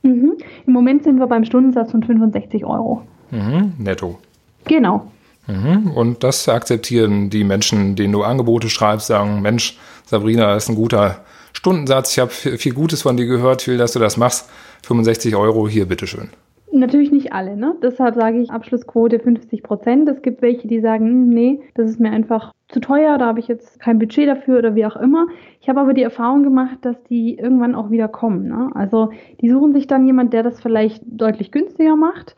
Mhm. 0.02 0.34
Im 0.66 0.74
Moment 0.74 1.04
sind 1.04 1.20
wir 1.20 1.28
beim 1.28 1.46
Stundensatz 1.46 1.92
von 1.92 2.04
65 2.04 2.66
Euro. 2.66 3.02
Mhm. 3.32 3.74
Netto. 3.78 4.20
Genau. 4.66 5.12
Mhm. 5.48 5.92
Und 5.92 6.24
das 6.24 6.50
akzeptieren 6.50 7.30
die 7.30 7.44
Menschen, 7.44 7.96
denen 7.96 8.14
du 8.14 8.24
Angebote 8.24 8.70
schreibst, 8.70 9.08
sagen, 9.08 9.42
Mensch, 9.42 9.78
Sabrina, 10.06 10.56
ist 10.56 10.70
ein 10.70 10.76
guter 10.76 11.24
Stundensatz, 11.54 12.12
ich 12.12 12.20
habe 12.20 12.32
viel 12.32 12.74
Gutes 12.74 13.04
von 13.04 13.18
dir 13.18 13.26
gehört, 13.26 13.62
ich 13.62 13.68
will, 13.68 13.78
dass 13.78 13.94
du 13.94 14.00
das 14.00 14.18
machst. 14.18 14.50
65 14.84 15.36
Euro, 15.36 15.68
hier, 15.68 15.88
bitteschön. 15.88 16.30
Natürlich 16.72 17.12
nicht 17.12 17.32
alle, 17.32 17.56
ne? 17.56 17.76
Deshalb 17.82 18.16
sage 18.16 18.40
ich 18.40 18.52
Abschlussquote 18.52 19.20
50 19.20 19.64
Prozent. 19.64 20.10
Es 20.10 20.22
gibt 20.22 20.42
welche, 20.42 20.68
die 20.68 20.82
sagen, 20.82 21.06
hm, 21.06 21.30
nee, 21.30 21.62
das 21.76 21.90
ist 21.90 22.00
mir 22.00 22.12
einfach 22.12 22.54
zu 22.68 22.80
teuer, 22.80 23.18
da 23.18 23.28
habe 23.28 23.40
ich 23.40 23.48
jetzt 23.48 23.80
kein 23.80 24.00
Budget 24.00 24.28
dafür 24.28 24.58
oder 24.60 24.76
wie 24.76 24.86
auch 24.86 24.96
immer. 24.96 25.28
Ich 25.62 25.70
habe 25.70 25.80
aber 25.80 25.94
die 25.94 26.04
Erfahrung 26.04 26.44
gemacht, 26.44 26.80
dass 26.82 27.02
die 27.04 27.38
irgendwann 27.38 27.76
auch 27.76 27.92
wieder 27.92 28.08
kommen. 28.08 28.48
Ne? 28.48 28.72
Also 28.74 29.12
die 29.40 29.50
suchen 29.50 29.74
sich 29.74 29.88
dann 29.88 30.06
jemand, 30.06 30.34
der 30.34 30.44
das 30.44 30.60
vielleicht 30.60 31.04
deutlich 31.06 31.52
günstiger 31.52 31.96
macht 31.96 32.36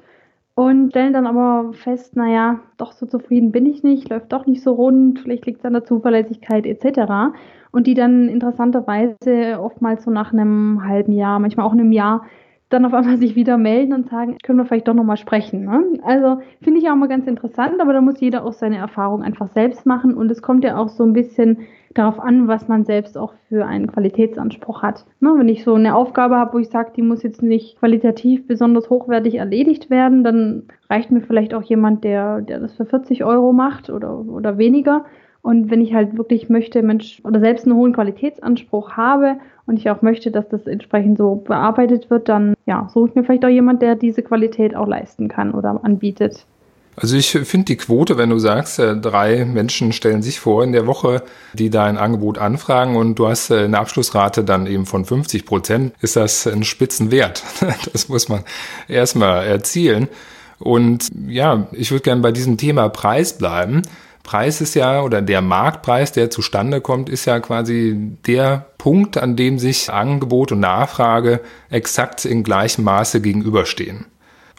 und 0.54 0.90
stellen 0.90 1.14
dann 1.14 1.28
aber 1.28 1.72
fest, 1.74 2.16
naja, 2.18 2.60
doch 2.78 2.92
so 2.92 3.06
zufrieden 3.06 3.52
bin 3.52 3.66
ich 3.66 3.84
nicht, 3.84 4.10
läuft 4.10 4.34
doch 4.34 4.46
nicht 4.46 4.62
so 4.62 4.74
rund, 4.74 5.20
vielleicht 5.20 5.46
liegt 5.46 5.60
es 5.60 5.66
an 5.66 5.74
der 5.74 5.86
Zuverlässigkeit 5.86 6.66
etc. 6.66 7.34
Und 7.72 7.88
die 7.88 7.94
dann 7.94 8.28
interessanterweise 8.28 9.60
oftmals 9.60 10.04
so 10.04 10.12
nach 10.12 10.34
einem 10.34 10.84
halben 10.84 11.14
Jahr, 11.14 11.40
manchmal 11.40 11.66
auch 11.66 11.74
einem 11.74 11.92
Jahr 11.92 12.26
dann 12.70 12.86
auf 12.86 12.94
einmal 12.94 13.18
sich 13.20 13.36
wieder 13.36 13.58
melden 13.58 13.94
und 13.94 14.10
sagen, 14.10 14.38
können 14.44 14.60
wir 14.60 14.66
vielleicht 14.66 14.88
doch 14.88 14.94
nochmal 14.94 15.18
sprechen. 15.18 15.66
Ne? 15.66 16.00
Also 16.04 16.42
finde 16.62 16.80
ich 16.80 16.90
auch 16.90 16.96
mal 16.96 17.08
ganz 17.08 17.28
interessant, 17.28 17.80
aber 17.80 17.94
da 17.94 18.02
muss 18.02 18.20
jeder 18.20 18.46
auch 18.46 18.54
seine 18.54 18.78
Erfahrung 18.78 19.24
einfach 19.24 19.50
selbst 19.50 19.86
machen 19.86 20.14
und 20.14 20.32
es 20.32 20.42
kommt 20.42 20.64
ja 20.64 20.78
auch 20.78 20.90
so 20.90 21.04
ein 21.04 21.14
bisschen 21.14 21.68
darauf 21.94 22.20
an, 22.20 22.48
was 22.48 22.68
man 22.68 22.86
selbst 22.86 23.18
auch 23.18 23.34
für 23.50 23.66
einen 23.66 23.88
Qualitätsanspruch 23.88 24.84
hat. 24.84 25.06
Ne? 25.20 25.34
Wenn 25.38 25.50
ich 25.50 25.64
so 25.64 25.74
eine 25.74 25.96
Aufgabe 25.96 26.36
habe, 26.36 26.54
wo 26.54 26.60
ich 26.60 26.70
sage, 26.70 26.92
die 26.96 27.02
muss 27.02 27.24
jetzt 27.24 27.42
nicht 27.42 27.80
qualitativ 27.80 28.46
besonders 28.46 28.90
hochwertig 28.90 29.36
erledigt 29.36 29.90
werden, 29.90 30.24
dann 30.24 30.64
reicht 30.90 31.12
mir 31.12 31.22
vielleicht 31.22 31.54
auch 31.54 31.64
jemand, 31.64 32.04
der, 32.04 32.42
der 32.42 32.60
das 32.60 32.74
für 32.74 32.86
40 32.86 33.24
Euro 33.24 33.52
macht 33.52 33.90
oder, 33.90 34.20
oder 34.20 34.58
weniger. 34.58 35.06
Und 35.42 35.70
wenn 35.70 35.82
ich 35.82 35.94
halt 35.94 36.18
wirklich 36.18 36.50
möchte, 36.50 36.82
Mensch, 36.82 37.22
oder 37.24 37.40
selbst 37.40 37.66
einen 37.66 37.76
hohen 37.76 37.94
Qualitätsanspruch 37.94 38.92
habe 38.92 39.38
und 39.66 39.80
ich 39.80 39.90
auch 39.90 40.02
möchte, 40.02 40.32
dass 40.32 40.50
das 40.50 40.68
entsprechend 40.68 41.18
so 41.18 41.36
bearbeitet 41.36 42.10
wird, 42.10 42.28
dann 42.28 42.54
ja, 42.66 42.90
suche 42.94 43.10
ich 43.10 43.16
mir 43.16 43.24
vielleicht 43.24 43.46
auch 43.46 43.50
jemand, 43.50 43.82
der 43.82 43.96
diese 43.96 44.24
Qualität 44.24 44.76
auch 44.76 44.88
leisten 44.88 45.28
kann 45.28 45.54
oder 45.54 45.80
anbietet. 45.84 46.46
Also 47.00 47.16
ich 47.16 47.30
finde 47.30 47.66
die 47.66 47.78
Quote, 47.78 48.18
wenn 48.18 48.32
du 48.32 48.40
sagst, 48.40 48.80
äh, 48.80 48.98
drei 48.98 49.46
Menschen 49.46 49.94
stellen 49.94 50.24
sich 50.24 50.40
vor 50.40 50.64
in 50.64 50.72
der 50.72 50.88
Woche, 50.88 51.22
die 51.54 51.70
dein 51.70 51.96
Angebot 51.96 52.40
anfragen 52.40 52.96
und 52.96 53.20
du 53.20 53.28
hast 53.28 53.52
äh, 53.52 53.66
eine 53.66 53.78
Abschlussrate 53.78 54.44
dann 54.44 54.66
eben 54.66 54.88
von 54.88 55.06
50 55.06 55.46
Prozent, 55.46 55.94
ist 56.02 56.16
das 56.16 56.48
ein 56.48 56.64
Spitzenwert. 56.64 57.44
Das 57.94 58.10
muss 58.10 58.30
man 58.30 58.44
erstmal 58.88 59.46
erzielen. 59.46 60.08
Und 60.60 61.10
ja, 61.28 61.68
ich 61.72 61.92
würde 61.92 62.04
gerne 62.04 62.22
bei 62.22 62.32
diesem 62.32 62.58
Thema 62.58 62.90
Preis 62.90 63.38
bleiben. 63.38 63.84
Preis 64.28 64.60
ist 64.60 64.76
ja, 64.76 65.02
oder 65.02 65.22
der 65.22 65.42
Marktpreis, 65.42 66.12
der 66.12 66.30
zustande 66.30 66.82
kommt, 66.82 67.10
ist 67.10 67.26
ja 67.26 67.40
quasi 67.40 67.98
der 68.28 68.66
Punkt, 68.78 69.18
an 69.18 69.38
dem 69.38 69.58
sich 69.58 69.92
Angebot 69.92 70.52
und 70.52 70.60
Nachfrage 70.60 71.40
exakt 71.70 72.26
in 72.26 72.44
gleichem 72.44 72.84
Maße 72.84 73.22
gegenüberstehen. 73.22 74.06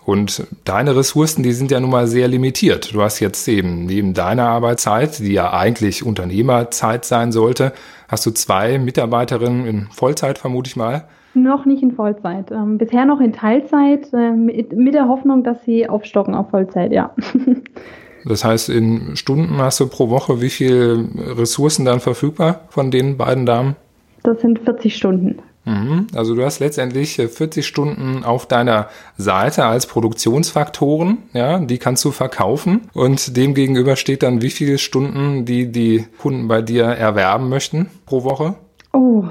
Und 0.06 0.46
deine 0.64 0.96
Ressourcen, 0.96 1.42
die 1.42 1.52
sind 1.52 1.70
ja 1.70 1.80
nun 1.80 1.90
mal 1.90 2.06
sehr 2.06 2.28
limitiert. 2.28 2.94
Du 2.94 3.02
hast 3.02 3.20
jetzt 3.20 3.46
eben 3.46 3.84
neben 3.84 4.14
deiner 4.14 4.48
Arbeitszeit, 4.48 5.18
die 5.18 5.34
ja 5.34 5.52
eigentlich 5.52 6.02
Unternehmerzeit 6.02 7.04
sein 7.04 7.30
sollte, 7.30 7.74
hast 8.08 8.24
du 8.24 8.30
zwei 8.30 8.78
Mitarbeiterinnen 8.78 9.66
in 9.66 9.88
Vollzeit, 9.90 10.38
vermute 10.38 10.68
ich 10.70 10.76
mal. 10.76 11.04
Noch 11.34 11.66
nicht 11.66 11.82
in 11.82 11.92
Vollzeit. 11.92 12.50
Ähm, 12.50 12.78
bisher 12.78 13.04
noch 13.04 13.20
in 13.20 13.34
Teilzeit, 13.34 14.10
äh, 14.14 14.32
mit, 14.32 14.72
mit 14.72 14.94
der 14.94 15.08
Hoffnung, 15.08 15.44
dass 15.44 15.62
sie 15.64 15.86
aufstocken 15.86 16.34
auf 16.34 16.48
Vollzeit, 16.48 16.90
ja. 16.90 17.14
Das 18.28 18.44
heißt, 18.44 18.68
in 18.68 19.16
Stunden 19.16 19.58
hast 19.58 19.80
du 19.80 19.88
pro 19.88 20.10
Woche 20.10 20.40
wie 20.40 20.50
viele 20.50 21.08
Ressourcen 21.16 21.84
dann 21.84 22.00
verfügbar 22.00 22.60
von 22.68 22.90
den 22.90 23.16
beiden 23.16 23.46
Damen? 23.46 23.76
Das 24.22 24.40
sind 24.40 24.58
40 24.60 24.94
Stunden. 24.96 25.38
Mhm. 25.68 26.06
Also 26.14 26.34
du 26.34 26.44
hast 26.44 26.60
letztendlich 26.60 27.16
40 27.16 27.58
äh, 27.58 27.62
Stunden 27.62 28.24
auf 28.24 28.46
deiner 28.46 28.88
Seite 29.18 29.64
als 29.66 29.86
Produktionsfaktoren, 29.86 31.18
ja, 31.34 31.58
die 31.58 31.78
kannst 31.78 32.04
du 32.04 32.10
verkaufen 32.10 32.88
und 32.94 33.36
dem 33.36 33.54
gegenüber 33.54 33.96
steht 33.96 34.22
dann 34.22 34.40
wie 34.40 34.50
viele 34.50 34.78
Stunden, 34.78 35.44
die 35.44 35.70
die 35.70 36.06
Kunden 36.18 36.48
bei 36.48 36.62
dir 36.62 36.84
erwerben 36.84 37.50
möchten 37.50 37.90
pro 38.06 38.24
Woche? 38.24 38.54
Oh, 38.94 39.24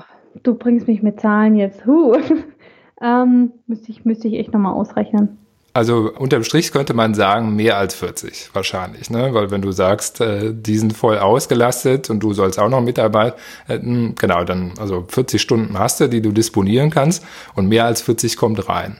du 0.43 0.53
bringst 0.53 0.87
mich 0.87 1.01
mit 1.01 1.19
Zahlen 1.19 1.55
jetzt. 1.55 1.85
Huh. 1.87 2.15
ähm, 3.01 3.53
müsste 3.65 3.91
ich, 3.91 4.05
müsste 4.05 4.27
ich 4.27 4.35
echt 4.35 4.53
nochmal 4.53 4.73
ausrechnen. 4.73 5.39
Also 5.77 6.12
unterm 6.12 6.43
Strich 6.43 6.72
könnte 6.72 6.96
man 6.96 7.13
sagen, 7.13 7.55
mehr 7.55 7.77
als 7.77 7.93
40 7.93 8.50
wahrscheinlich, 8.53 9.12
ne? 9.12 9.36
Weil 9.36 9.51
wenn 9.51 9.62
du 9.62 9.72
sagst, 9.72 10.22
äh, 10.22 10.51
die 10.51 10.75
sind 10.79 10.98
voll 10.98 11.19
ausgelastet 11.19 12.10
und 12.10 12.19
du 12.19 12.34
sollst 12.34 12.57
auch 12.57 12.67
noch 12.67 12.81
Mitarbeit, 12.81 13.36
äh, 13.67 13.77
genau, 13.77 14.43
dann 14.43 14.74
also 14.79 15.05
40 15.07 15.39
Stunden 15.39 15.77
hast 15.77 16.00
du, 16.00 16.10
die 16.10 16.19
du 16.19 16.31
disponieren 16.31 16.89
kannst 16.89 17.24
und 17.53 17.67
mehr 17.67 17.86
als 17.86 18.01
40 18.01 18.38
kommt 18.38 18.67
rein. 18.67 18.98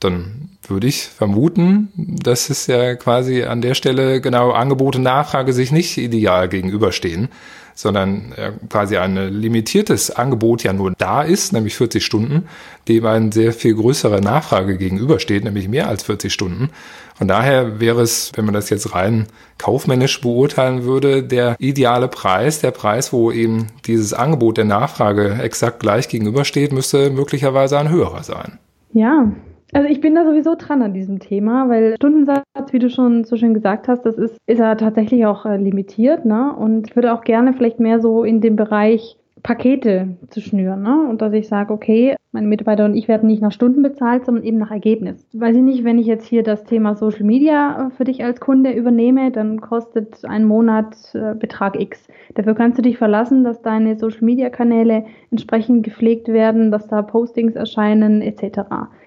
Dann 0.00 0.50
würde 0.66 0.86
ich 0.86 1.04
vermuten, 1.04 1.88
dass 1.96 2.50
es 2.50 2.66
ja 2.66 2.94
quasi 2.96 3.44
an 3.44 3.62
der 3.62 3.74
Stelle 3.74 4.20
genau 4.20 4.50
Angebote 4.50 4.98
Nachfrage 4.98 5.52
sich 5.52 5.72
nicht 5.72 5.96
ideal 5.96 6.48
gegenüberstehen 6.48 7.28
sondern 7.76 8.32
äh, 8.36 8.52
quasi 8.68 8.96
ein 8.96 9.16
limitiertes 9.32 10.10
Angebot 10.10 10.64
ja 10.64 10.72
nur 10.72 10.92
da 10.96 11.22
ist, 11.22 11.52
nämlich 11.52 11.76
40 11.76 12.04
Stunden, 12.04 12.48
dem 12.88 13.04
eine 13.04 13.30
sehr 13.30 13.52
viel 13.52 13.74
größere 13.74 14.20
Nachfrage 14.20 14.78
gegenübersteht, 14.78 15.44
nämlich 15.44 15.68
mehr 15.68 15.86
als 15.86 16.02
40 16.02 16.32
Stunden. 16.32 16.70
Von 17.14 17.28
daher 17.28 17.78
wäre 17.78 18.00
es, 18.00 18.32
wenn 18.34 18.46
man 18.46 18.54
das 18.54 18.70
jetzt 18.70 18.94
rein 18.94 19.26
kaufmännisch 19.58 20.20
beurteilen 20.22 20.84
würde, 20.84 21.22
der 21.22 21.56
ideale 21.58 22.08
Preis, 22.08 22.60
der 22.60 22.70
Preis, 22.70 23.12
wo 23.12 23.30
eben 23.30 23.68
dieses 23.86 24.14
Angebot 24.14 24.56
der 24.56 24.64
Nachfrage 24.64 25.38
exakt 25.42 25.80
gleich 25.80 26.08
gegenübersteht, 26.08 26.72
müsste 26.72 27.10
möglicherweise 27.10 27.78
ein 27.78 27.90
höherer 27.90 28.22
sein. 28.22 28.58
Ja, 28.92 29.30
also 29.76 29.90
ich 29.90 30.00
bin 30.00 30.14
da 30.14 30.24
sowieso 30.24 30.54
dran 30.54 30.80
an 30.80 30.94
diesem 30.94 31.18
Thema, 31.18 31.68
weil 31.68 31.96
Stundensatz, 31.96 32.44
wie 32.72 32.78
du 32.78 32.88
schon 32.88 33.24
so 33.24 33.36
schön 33.36 33.52
gesagt 33.52 33.88
hast, 33.88 34.06
das 34.06 34.16
ist, 34.16 34.38
ist 34.46 34.58
ja 34.58 34.74
tatsächlich 34.74 35.26
auch 35.26 35.44
äh, 35.44 35.58
limitiert, 35.58 36.24
ne? 36.24 36.56
Und 36.56 36.88
ich 36.88 36.96
würde 36.96 37.12
auch 37.12 37.22
gerne 37.22 37.52
vielleicht 37.52 37.78
mehr 37.78 38.00
so 38.00 38.24
in 38.24 38.40
dem 38.40 38.56
Bereich 38.56 39.18
Pakete 39.46 40.16
zu 40.28 40.40
schnüren, 40.40 40.82
ne? 40.82 41.06
Und 41.08 41.22
dass 41.22 41.32
ich 41.32 41.46
sage, 41.46 41.72
okay, 41.72 42.16
meine 42.32 42.48
Mitarbeiter 42.48 42.84
und 42.84 42.96
ich 42.96 43.06
werden 43.06 43.28
nicht 43.28 43.40
nach 43.40 43.52
Stunden 43.52 43.80
bezahlt, 43.80 44.26
sondern 44.26 44.42
eben 44.42 44.58
nach 44.58 44.72
Ergebnis. 44.72 45.24
Weiß 45.32 45.54
ich 45.54 45.62
nicht, 45.62 45.84
wenn 45.84 46.00
ich 46.00 46.06
jetzt 46.08 46.26
hier 46.26 46.42
das 46.42 46.64
Thema 46.64 46.96
Social 46.96 47.22
Media 47.22 47.86
äh, 47.86 47.90
für 47.90 48.02
dich 48.02 48.24
als 48.24 48.40
Kunde 48.40 48.72
übernehme, 48.72 49.30
dann 49.30 49.60
kostet 49.60 50.24
ein 50.24 50.44
Monat 50.44 50.96
äh, 51.14 51.36
Betrag 51.36 51.80
X. 51.80 52.08
Dafür 52.34 52.54
kannst 52.54 52.76
du 52.78 52.82
dich 52.82 52.98
verlassen, 52.98 53.44
dass 53.44 53.62
deine 53.62 53.96
Social 53.96 54.24
Media 54.24 54.50
Kanäle 54.50 55.04
entsprechend 55.30 55.84
gepflegt 55.84 56.26
werden, 56.26 56.72
dass 56.72 56.88
da 56.88 57.02
Postings 57.02 57.54
erscheinen, 57.54 58.22
etc. 58.22 58.62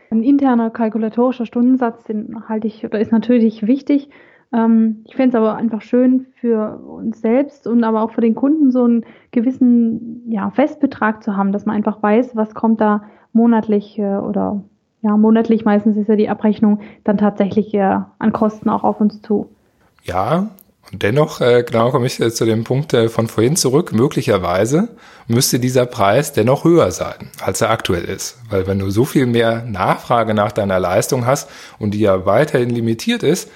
Ein 0.09 0.23
interner 0.23 0.69
kalkulatorischer 0.69 1.47
Stundensatz, 1.47 2.05
den 2.05 2.47
halte 2.47 2.67
ich 2.67 2.85
oder 2.85 3.01
ist 3.01 3.11
natürlich 3.11 3.67
wichtig. 3.67 4.09
Ähm, 4.53 5.03
ich 5.07 5.15
fände 5.15 5.29
es 5.29 5.35
aber 5.35 5.55
einfach 5.55 5.81
schön 5.81 6.27
für 6.39 6.79
uns 6.79 7.21
selbst 7.21 7.67
und 7.67 7.83
aber 7.83 8.01
auch 8.01 8.11
für 8.11 8.21
den 8.21 8.35
Kunden 8.35 8.71
so 8.71 8.83
einen 8.83 9.05
gewissen 9.31 10.23
ja, 10.29 10.49
Festbetrag 10.51 11.23
zu 11.23 11.37
haben, 11.37 11.51
dass 11.51 11.65
man 11.65 11.75
einfach 11.75 12.01
weiß, 12.01 12.35
was 12.35 12.55
kommt 12.55 12.81
da 12.81 13.03
monatlich 13.33 13.99
äh, 13.99 14.17
oder 14.17 14.63
ja, 15.01 15.15
monatlich 15.15 15.65
meistens 15.65 15.97
ist 15.97 16.09
ja 16.09 16.15
die 16.15 16.29
Abrechnung 16.29 16.79
dann 17.03 17.17
tatsächlich 17.17 17.73
äh, 17.73 17.99
an 18.17 18.33
Kosten 18.33 18.69
auch 18.69 18.83
auf 18.83 18.99
uns 18.99 19.21
zu. 19.21 19.49
Ja, 20.03 20.49
und 20.91 21.03
dennoch, 21.03 21.39
äh, 21.39 21.63
genau 21.63 21.91
komme 21.91 22.07
ich 22.07 22.19
äh, 22.19 22.31
zu 22.31 22.45
dem 22.45 22.63
Punkt 22.63 22.93
äh, 22.93 23.09
von 23.09 23.27
vorhin 23.27 23.55
zurück, 23.55 23.93
möglicherweise 23.93 24.89
müsste 25.27 25.59
dieser 25.59 25.85
Preis 25.85 26.33
dennoch 26.33 26.63
höher 26.63 26.91
sein, 26.91 27.29
als 27.39 27.61
er 27.61 27.69
aktuell 27.69 28.05
ist. 28.05 28.39
Weil 28.49 28.65
wenn 28.65 28.79
du 28.79 28.89
so 28.89 29.05
viel 29.05 29.27
mehr 29.27 29.63
Nachfrage 29.65 30.33
nach 30.33 30.51
deiner 30.51 30.79
Leistung 30.79 31.25
hast 31.27 31.49
und 31.77 31.93
die 31.93 31.99
ja 31.99 32.25
weiterhin 32.25 32.71
limitiert 32.71 33.21
ist, 33.21 33.51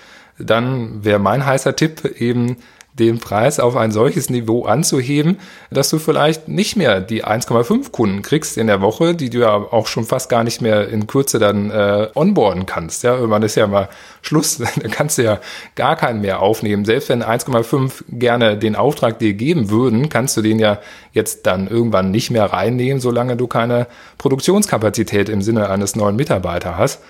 dann 0.45 1.03
wäre 1.03 1.19
mein 1.19 1.45
heißer 1.45 1.75
Tipp 1.75 2.05
eben 2.19 2.57
den 2.93 3.19
Preis 3.19 3.59
auf 3.59 3.75
ein 3.75 3.91
solches 3.91 4.29
Niveau 4.29 4.65
anzuheben, 4.65 5.39
dass 5.71 5.89
du 5.89 5.97
vielleicht 5.97 6.47
nicht 6.47 6.75
mehr 6.75 7.01
die 7.01 7.25
1,5 7.25 7.91
Kunden 7.91 8.21
kriegst 8.21 8.57
in 8.57 8.67
der 8.67 8.81
Woche, 8.81 9.15
die 9.15 9.29
du 9.29 9.39
ja 9.39 9.55
auch 9.55 9.87
schon 9.87 10.05
fast 10.05 10.29
gar 10.29 10.43
nicht 10.43 10.61
mehr 10.61 10.89
in 10.89 11.07
Kürze 11.07 11.39
dann 11.39 11.71
äh, 11.71 12.09
onboarden 12.13 12.65
kannst. 12.65 13.03
Ja, 13.03 13.15
irgendwann 13.15 13.41
ist 13.41 13.55
ja 13.55 13.65
mal 13.65 13.89
Schluss, 14.21 14.57
dann 14.81 14.91
kannst 14.91 15.17
du 15.17 15.23
ja 15.23 15.39
gar 15.75 15.95
keinen 15.95 16.21
mehr 16.21 16.41
aufnehmen. 16.41 16.85
Selbst 16.85 17.09
wenn 17.09 17.23
1,5 17.23 18.03
gerne 18.09 18.57
den 18.57 18.75
Auftrag 18.75 19.17
dir 19.17 19.33
geben 19.33 19.69
würden, 19.71 20.09
kannst 20.09 20.37
du 20.37 20.41
den 20.41 20.59
ja 20.59 20.79
jetzt 21.13 21.47
dann 21.47 21.67
irgendwann 21.67 22.11
nicht 22.11 22.29
mehr 22.29 22.45
reinnehmen, 22.45 23.01
solange 23.01 23.35
du 23.35 23.47
keine 23.47 23.87
Produktionskapazität 24.19 25.29
im 25.29 25.41
Sinne 25.41 25.69
eines 25.69 25.95
neuen 25.95 26.15
Mitarbeiters 26.15 26.77
hast. 26.77 27.01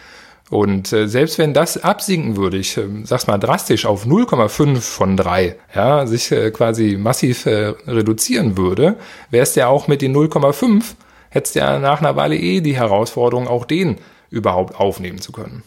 Und 0.53 0.93
äh, 0.93 1.07
selbst 1.07 1.39
wenn 1.39 1.55
das 1.55 1.83
absinken 1.83 2.37
würde, 2.37 2.57
ich 2.57 2.77
äh, 2.77 2.83
sag's 3.05 3.25
mal 3.25 3.39
drastisch 3.39 3.87
auf 3.87 4.05
0,5 4.05 4.81
von 4.81 5.17
3, 5.17 5.55
ja, 5.73 6.05
sich 6.05 6.31
äh, 6.31 6.51
quasi 6.51 6.95
massiv 6.95 7.47
äh, 7.47 7.73
reduzieren 7.87 8.55
würde, 8.55 8.97
wäre 9.31 9.41
es 9.41 9.55
ja 9.55 9.65
auch 9.65 9.87
mit 9.87 10.03
den 10.03 10.15
0,5, 10.15 10.93
hättest 11.31 11.55
ja 11.55 11.79
nach 11.79 12.01
einer 12.01 12.15
Weile 12.15 12.35
eh 12.35 12.61
die 12.61 12.75
Herausforderung, 12.75 13.47
auch 13.47 13.65
den 13.65 13.97
überhaupt 14.29 14.79
aufnehmen 14.79 15.17
zu 15.17 15.31
können. 15.31 15.63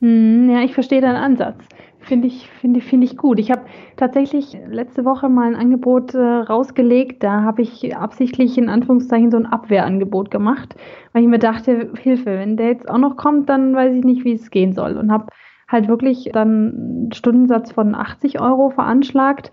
Hm, 0.00 0.48
ja, 0.48 0.62
ich 0.62 0.74
verstehe 0.74 1.00
deinen 1.00 1.16
Ansatz. 1.16 1.56
Finde 2.04 2.26
ich, 2.26 2.50
finde, 2.50 2.80
finde 2.80 3.06
ich 3.06 3.16
gut. 3.16 3.38
Ich 3.38 3.50
habe 3.50 3.62
tatsächlich 3.96 4.56
letzte 4.68 5.06
Woche 5.06 5.30
mal 5.30 5.46
ein 5.46 5.54
Angebot 5.56 6.14
äh, 6.14 6.18
rausgelegt. 6.18 7.22
Da 7.22 7.42
habe 7.42 7.62
ich 7.62 7.96
absichtlich 7.96 8.58
in 8.58 8.68
Anführungszeichen 8.68 9.30
so 9.30 9.38
ein 9.38 9.46
Abwehrangebot 9.46 10.30
gemacht, 10.30 10.76
weil 11.12 11.22
ich 11.22 11.28
mir 11.28 11.38
dachte, 11.38 11.92
Hilfe, 11.98 12.26
wenn 12.26 12.58
der 12.58 12.66
jetzt 12.68 12.90
auch 12.90 12.98
noch 12.98 13.16
kommt, 13.16 13.48
dann 13.48 13.74
weiß 13.74 13.94
ich 13.94 14.04
nicht, 14.04 14.24
wie 14.24 14.34
es 14.34 14.50
gehen 14.50 14.74
soll. 14.74 14.98
Und 14.98 15.10
habe 15.10 15.28
halt 15.66 15.88
wirklich 15.88 16.28
dann 16.32 16.50
einen 16.50 17.12
Stundensatz 17.12 17.72
von 17.72 17.94
80 17.94 18.38
Euro 18.38 18.68
veranschlagt. 18.68 19.50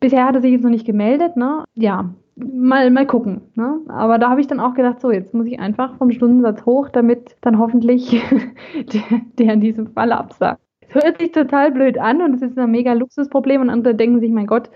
Bisher 0.00 0.26
hat 0.26 0.34
er 0.34 0.42
sich 0.42 0.50
jetzt 0.50 0.64
noch 0.64 0.70
nicht 0.70 0.86
gemeldet, 0.86 1.36
ne? 1.36 1.64
Ja, 1.74 2.10
mal, 2.34 2.90
mal 2.90 3.06
gucken. 3.06 3.42
Ne? 3.54 3.78
Aber 3.88 4.18
da 4.18 4.30
habe 4.30 4.40
ich 4.40 4.48
dann 4.48 4.58
auch 4.58 4.74
gedacht, 4.74 5.00
so, 5.00 5.12
jetzt 5.12 5.32
muss 5.32 5.46
ich 5.46 5.60
einfach 5.60 5.96
vom 5.96 6.10
Stundensatz 6.10 6.66
hoch, 6.66 6.88
damit 6.88 7.36
dann 7.40 7.58
hoffentlich 7.60 8.10
der, 8.74 9.20
der 9.38 9.54
in 9.54 9.60
diesem 9.60 9.86
Fall 9.86 10.10
absagt 10.10 10.63
hört 10.94 11.20
sich 11.20 11.32
total 11.32 11.72
blöd 11.72 11.98
an 11.98 12.22
und 12.22 12.34
es 12.34 12.42
ist 12.42 12.58
ein 12.58 12.70
mega 12.70 12.92
Luxusproblem 12.92 13.60
und 13.60 13.70
andere 13.70 13.94
denken 13.94 14.20
sich, 14.20 14.30
mein 14.30 14.46
Gott, 14.46 14.70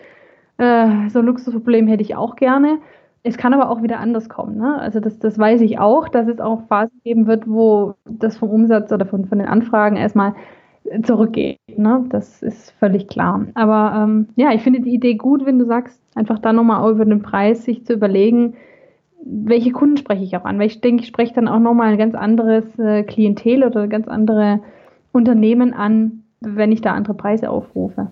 äh, 0.59 1.09
so 1.09 1.21
ein 1.21 1.27
Luxusproblem 1.27 1.87
hätte 1.87 2.03
ich 2.03 2.17
auch 2.17 2.37
gerne. 2.37 2.79
Es 3.23 3.37
kann 3.37 3.55
aber 3.55 3.71
auch 3.71 3.83
wieder 3.83 4.01
anders 4.01 4.29
kommen. 4.29 4.57
Ne? 4.57 4.79
Also 4.81 5.01
das, 5.01 5.19
das 5.19 5.39
weiß 5.39 5.61
ich 5.61 5.79
auch, 5.79 6.09
dass 6.09 6.29
es 6.29 6.41
auch 6.41 6.63
Phasen 6.69 7.01
geben 7.05 7.27
wird, 7.27 7.49
wo 7.49 7.95
das 8.05 8.37
vom 8.37 8.51
Umsatz 8.51 8.93
oder 8.93 9.07
von, 9.07 9.27
von 9.27 9.39
den 9.39 9.49
Anfragen 9.49 9.97
erstmal 9.97 10.35
zurückgeht. 11.03 11.59
Ne? 11.77 12.05
Das 12.09 12.43
ist 12.43 12.71
völlig 12.79 13.09
klar. 13.09 13.47
Aber 13.55 14.05
ähm, 14.05 14.29
ja, 14.37 14.53
ich 14.53 14.63
finde 14.63 14.81
die 14.81 14.95
Idee 14.95 15.15
gut, 15.15 15.45
wenn 15.45 15.59
du 15.59 15.67
sagst, 15.67 16.01
einfach 16.15 16.39
da 16.39 16.53
nochmal 16.53 16.91
über 16.91 17.05
den 17.05 17.23
Preis 17.23 17.65
sich 17.65 17.85
zu 17.85 17.93
überlegen, 17.95 18.55
welche 19.25 19.73
Kunden 19.73 19.97
spreche 19.97 20.25
ich 20.25 20.37
auch 20.37 20.45
an. 20.45 20.59
Weil 20.59 20.69
ich 20.69 20.81
denke, 20.81 21.03
ich 21.03 21.09
spreche 21.09 21.35
dann 21.35 21.49
auch 21.49 21.59
nochmal 21.59 21.93
ein 21.93 21.99
ganz 21.99 22.15
anderes 22.15 22.79
äh, 22.79 23.03
Klientel 23.03 23.65
oder 23.65 23.89
ganz 23.89 24.09
andere 24.09 24.61
Unternehmen 25.19 25.75
an, 25.75 26.23
wenn 26.41 26.73
ich 26.73 26.81
da 26.81 26.93
andere 26.93 27.15
Preise 27.15 27.51
aufrufe. 27.51 28.11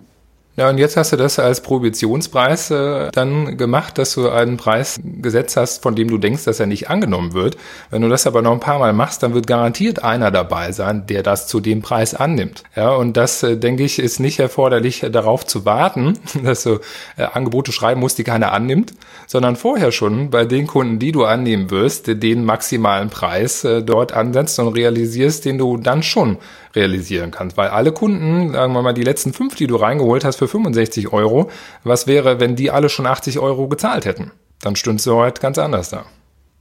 Ja, 0.59 0.71
und 0.71 0.79
jetzt 0.79 0.97
hast 0.97 1.13
du 1.13 1.17
das 1.17 1.37
als 1.37 1.61
Provisionspreis 1.61 2.71
äh, 2.71 3.11
dann 3.11 3.57
gemacht, 3.57 3.99
dass 3.99 4.15
du 4.15 4.27
einen 4.27 4.57
Preis 4.57 4.99
gesetzt 5.03 5.55
hast, 5.55 5.83
von 5.83 5.95
dem 5.95 6.07
du 6.07 6.17
denkst, 6.17 6.45
dass 6.45 6.59
er 6.59 6.65
nicht 6.65 6.89
angenommen 6.89 7.33
wird. 7.33 7.57
Wenn 7.91 8.01
du 8.01 8.09
das 8.09 8.25
aber 8.25 8.41
noch 8.41 8.53
ein 8.53 8.59
paar 8.59 8.79
Mal 8.79 8.91
machst, 8.91 9.21
dann 9.21 9.35
wird 9.35 9.45
garantiert 9.45 10.03
einer 10.03 10.31
dabei 10.31 10.71
sein, 10.71 11.05
der 11.05 11.21
das 11.21 11.45
zu 11.45 11.59
dem 11.59 11.83
Preis 11.83 12.15
annimmt. 12.15 12.63
Ja, 12.75 12.89
und 12.89 13.17
das, 13.17 13.43
äh, 13.43 13.55
denke 13.57 13.83
ich, 13.83 13.99
ist 13.99 14.19
nicht 14.19 14.39
erforderlich, 14.39 15.05
darauf 15.11 15.45
zu 15.45 15.63
warten, 15.63 16.17
dass 16.43 16.63
du 16.63 16.79
äh, 17.17 17.25
Angebote 17.31 17.71
schreiben 17.71 17.99
musst, 17.99 18.17
die 18.17 18.23
keiner 18.23 18.51
annimmt, 18.51 18.93
sondern 19.27 19.57
vorher 19.57 19.91
schon 19.91 20.31
bei 20.31 20.45
den 20.45 20.65
Kunden, 20.65 20.97
die 20.97 21.11
du 21.11 21.23
annehmen 21.23 21.69
wirst, 21.69 22.07
den 22.07 22.45
maximalen 22.45 23.11
Preis 23.11 23.63
äh, 23.63 23.83
dort 23.83 24.11
ansetzt 24.11 24.57
und 24.57 24.69
realisierst, 24.69 25.45
den 25.45 25.59
du 25.59 25.77
dann 25.77 26.01
schon 26.01 26.37
realisieren 26.75 27.31
kannst. 27.31 27.57
Weil 27.57 27.69
alle 27.69 27.91
Kunden, 27.91 28.51
sagen 28.51 28.73
wir 28.73 28.81
mal, 28.81 28.93
die 28.93 29.03
letzten 29.03 29.33
fünf, 29.33 29.55
die 29.55 29.67
du 29.67 29.75
reingeholt 29.75 30.25
hast 30.25 30.37
für 30.37 30.47
65 30.47 31.13
Euro, 31.13 31.49
was 31.83 32.07
wäre, 32.07 32.39
wenn 32.39 32.55
die 32.55 32.71
alle 32.71 32.89
schon 32.89 33.05
80 33.05 33.39
Euro 33.39 33.67
gezahlt 33.67 34.05
hätten? 34.05 34.31
Dann 34.61 34.75
stündest 34.75 35.07
du 35.07 35.15
heute 35.15 35.41
ganz 35.41 35.57
anders 35.57 35.89
da. 35.89 36.03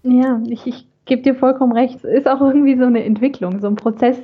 Ja, 0.03 0.41
ich, 0.49 0.67
ich 0.67 0.87
gebe 1.07 1.23
dir 1.23 1.35
vollkommen 1.35 1.73
recht. 1.73 1.97
Es 1.97 2.21
ist 2.21 2.29
auch 2.29 2.41
irgendwie 2.41 2.77
so 2.77 2.85
eine 2.85 3.05
Entwicklung, 3.05 3.61
so 3.61 3.67
ein 3.67 3.77
Prozess, 3.77 4.17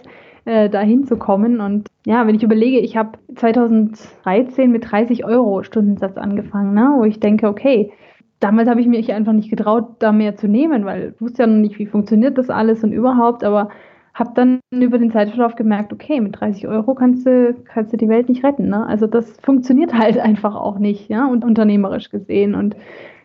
äh, 0.45 0.69
dahin 0.69 1.05
zu 1.07 1.17
kommen. 1.17 1.61
Und 1.61 1.89
ja, 2.05 2.27
wenn 2.27 2.35
ich 2.35 2.43
überlege, 2.43 2.79
ich 2.79 2.97
habe 2.97 3.19
2013 3.37 4.71
mit 4.71 4.91
30 4.91 5.25
Euro 5.25 5.63
Stundensatz 5.63 6.17
angefangen, 6.17 6.75
ne, 6.75 6.95
wo 6.99 7.05
ich 7.05 7.21
denke, 7.21 7.49
okay, 7.49 7.93
damals 8.41 8.69
habe 8.69 8.81
ich 8.81 8.87
mich 8.87 9.13
einfach 9.13 9.33
nicht 9.33 9.51
getraut, 9.51 9.97
da 10.01 10.13
mehr 10.13 10.37
zu 10.37 10.49
nehmen, 10.49 10.85
weil 10.85 11.13
ich 11.15 11.21
wusste 11.21 11.45
ja 11.45 11.47
noch 11.47 11.59
nicht, 11.59 11.79
wie 11.79 11.87
funktioniert 11.87 12.39
das 12.39 12.51
alles 12.51 12.83
und 12.83 12.93
überhaupt, 12.93 13.45
aber 13.45 13.69
habe 14.15 14.33
dann 14.35 14.61
über 14.71 14.99
den 14.99 15.11
Zeitverlauf 15.11 15.57
gemerkt, 15.57 15.93
okay, 15.93 16.21
mit 16.21 16.39
30 16.39 16.69
Euro 16.69 16.95
kannst 16.95 17.27
du, 17.27 17.55
kannst 17.65 17.93
du 17.93 17.97
die 17.97 18.09
Welt 18.09 18.29
nicht 18.29 18.45
retten. 18.45 18.69
Ne? 18.69 18.87
Also 18.87 19.07
das 19.07 19.31
funktioniert 19.41 19.95
halt 19.99 20.19
einfach 20.19 20.55
auch 20.55 20.79
nicht, 20.79 21.09
ja, 21.09 21.27
und 21.27 21.45
unternehmerisch 21.45 22.11
gesehen. 22.11 22.55
Und 22.55 22.77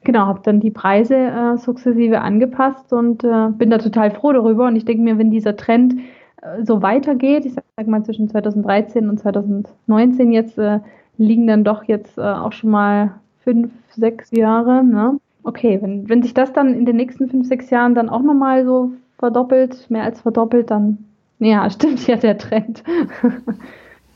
genau, 0.03 0.27
habe 0.27 0.41
dann 0.43 0.59
die 0.59 0.71
Preise 0.71 1.15
äh, 1.15 1.57
sukzessive 1.57 2.21
angepasst 2.21 2.93
und 2.93 3.23
äh, 3.23 3.49
bin 3.49 3.69
da 3.69 3.79
total 3.79 4.11
froh 4.11 4.31
darüber. 4.31 4.67
Und 4.67 4.75
ich 4.75 4.85
denke 4.85 5.03
mir, 5.03 5.17
wenn 5.17 5.31
dieser 5.31 5.57
Trend 5.57 5.95
äh, 6.41 6.63
so 6.63 6.81
weitergeht, 6.81 7.45
ich 7.45 7.53
sage 7.53 7.89
mal 7.89 8.03
zwischen 8.03 8.29
2013 8.29 9.09
und 9.09 9.19
2019 9.19 10.31
jetzt, 10.31 10.57
äh, 10.57 10.79
liegen 11.17 11.47
dann 11.47 11.63
doch 11.63 11.83
jetzt 11.83 12.17
äh, 12.17 12.21
auch 12.21 12.53
schon 12.53 12.69
mal 12.69 13.15
fünf, 13.43 13.71
sechs 13.89 14.31
Jahre. 14.31 14.83
Ne? 14.83 15.19
Okay, 15.43 15.79
wenn, 15.81 16.07
wenn 16.07 16.21
sich 16.21 16.33
das 16.33 16.53
dann 16.53 16.73
in 16.73 16.85
den 16.85 16.95
nächsten 16.95 17.29
fünf, 17.29 17.47
sechs 17.47 17.69
Jahren 17.69 17.95
dann 17.95 18.09
auch 18.09 18.21
nochmal 18.21 18.65
so 18.65 18.91
verdoppelt, 19.19 19.89
mehr 19.89 20.03
als 20.03 20.21
verdoppelt, 20.21 20.71
dann 20.71 20.99
ja, 21.39 21.69
stimmt 21.69 22.05
ja 22.07 22.15
der 22.15 22.37
Trend. 22.37 22.83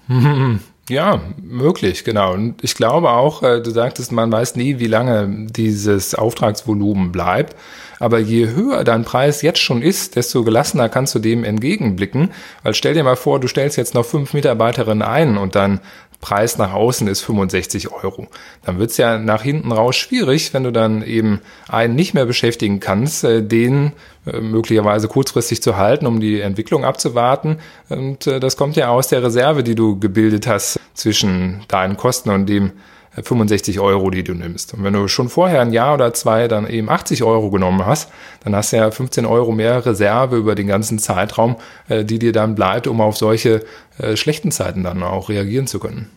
Ja, 0.89 1.21
möglich, 1.41 2.03
genau. 2.03 2.33
Und 2.33 2.63
ich 2.63 2.75
glaube 2.75 3.11
auch, 3.11 3.43
äh, 3.43 3.61
du 3.61 3.69
sagtest, 3.69 4.11
man 4.11 4.29
weiß 4.29 4.57
nie, 4.57 4.79
wie 4.79 4.87
lange 4.87 5.47
dieses 5.49 6.15
Auftragsvolumen 6.15 7.13
bleibt. 7.13 7.55
Aber 7.99 8.19
je 8.19 8.49
höher 8.49 8.83
dein 8.83 9.05
Preis 9.05 9.41
jetzt 9.41 9.59
schon 9.59 9.81
ist, 9.83 10.17
desto 10.17 10.43
gelassener 10.43 10.89
kannst 10.89 11.15
du 11.15 11.19
dem 11.19 11.45
entgegenblicken. 11.45 12.31
Weil 12.63 12.73
stell 12.73 12.95
dir 12.95 13.03
mal 13.03 13.15
vor, 13.15 13.39
du 13.39 13.47
stellst 13.47 13.77
jetzt 13.77 13.93
noch 13.93 14.05
fünf 14.05 14.33
Mitarbeiterinnen 14.33 15.01
ein 15.01 15.37
und 15.37 15.55
dann 15.55 15.79
Preis 16.21 16.57
nach 16.57 16.71
außen 16.71 17.07
ist 17.07 17.21
65 17.21 17.91
Euro. 17.91 18.27
Dann 18.63 18.79
wird's 18.79 18.97
ja 18.97 19.17
nach 19.17 19.41
hinten 19.41 19.71
raus 19.71 19.95
schwierig, 19.95 20.53
wenn 20.53 20.63
du 20.63 20.71
dann 20.71 21.01
eben 21.01 21.41
einen 21.67 21.95
nicht 21.95 22.13
mehr 22.13 22.25
beschäftigen 22.25 22.79
kannst, 22.79 23.23
äh, 23.23 23.41
den 23.41 23.93
äh, 24.25 24.39
möglicherweise 24.39 25.07
kurzfristig 25.07 25.62
zu 25.62 25.77
halten, 25.77 26.05
um 26.05 26.19
die 26.19 26.39
Entwicklung 26.39 26.86
abzuwarten. 26.86 27.57
Und 27.89 28.27
äh, 28.27 28.39
das 28.39 28.55
kommt 28.55 28.75
ja 28.75 28.89
aus 28.89 29.07
der 29.07 29.23
Reserve, 29.23 29.63
die 29.63 29.75
du 29.75 29.99
gebildet 29.99 30.47
hast 30.47 30.79
zwischen 30.93 31.63
deinen 31.67 31.97
Kosten 31.97 32.29
und 32.29 32.45
dem 32.45 32.71
65 33.12 33.80
Euro, 33.80 34.10
die 34.10 34.24
du 34.24 34.34
nimmst. 34.34 34.74
Und 34.74 34.84
wenn 34.84 34.93
du 34.93 35.08
schon 35.08 35.30
vorher 35.30 35.62
ein 35.62 35.74
Jahr 35.74 35.95
oder 35.95 36.13
zwei 36.13 36.47
dann 36.47 36.67
eben 36.67 36.89
80 36.89 37.24
Euro 37.24 37.50
genommen 37.50 37.86
hast, 37.86 38.12
dann 38.43 38.56
hast 38.56 38.71
du 38.71 38.78
ja 38.78 38.89
15 38.89 39.26
Euro 39.26 39.52
mehr 39.52 39.86
Reserve 39.86 40.38
über 40.38 40.56
den 40.56 40.67
ganzen 40.67 41.00
Zeitraum, 41.00 41.56
äh, 41.89 42.06
die 42.06 42.19
dir 42.19 42.32
dann 42.32 42.56
bleibt, 42.56 42.88
um 42.88 43.02
auf 43.02 43.17
solche 43.17 43.63
äh, 44.00 44.15
schlechten 44.15 44.52
Zeiten 44.52 44.84
dann 44.84 45.04
auch 45.04 45.30
reagieren 45.30 45.67
zu 45.67 45.80
können. 45.80 46.10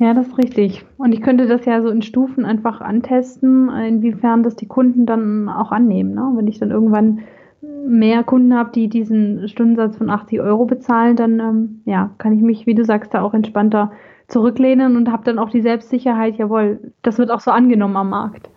Ja, 0.00 0.14
das 0.14 0.28
ist 0.28 0.38
richtig. 0.38 0.84
Und 0.96 1.12
ich 1.12 1.20
könnte 1.20 1.46
das 1.46 1.66
ja 1.66 1.82
so 1.82 1.90
in 1.90 2.00
Stufen 2.00 2.46
einfach 2.46 2.80
antesten, 2.80 3.68
inwiefern 3.68 4.42
das 4.42 4.56
die 4.56 4.66
Kunden 4.66 5.04
dann 5.04 5.50
auch 5.50 5.72
annehmen. 5.72 6.14
Ne? 6.14 6.32
Wenn 6.36 6.46
ich 6.48 6.58
dann 6.58 6.70
irgendwann 6.70 7.20
mehr 7.62 8.22
Kunden 8.22 8.54
habe, 8.54 8.70
die 8.72 8.88
diesen 8.88 9.48
Stundensatz 9.48 9.96
von 9.96 10.10
80 10.10 10.40
Euro 10.40 10.64
bezahlen, 10.64 11.16
dann 11.16 11.40
ähm, 11.40 11.82
ja, 11.84 12.10
kann 12.18 12.32
ich 12.32 12.40
mich, 12.40 12.66
wie 12.66 12.74
du 12.74 12.84
sagst, 12.84 13.12
da 13.12 13.22
auch 13.22 13.34
entspannter 13.34 13.92
zurücklehnen 14.28 14.96
und 14.96 15.10
habe 15.10 15.24
dann 15.24 15.38
auch 15.38 15.50
die 15.50 15.60
Selbstsicherheit, 15.60 16.36
jawohl, 16.36 16.80
das 17.02 17.18
wird 17.18 17.30
auch 17.30 17.40
so 17.40 17.50
angenommen 17.50 17.96
am 17.96 18.10
Markt. 18.10 18.48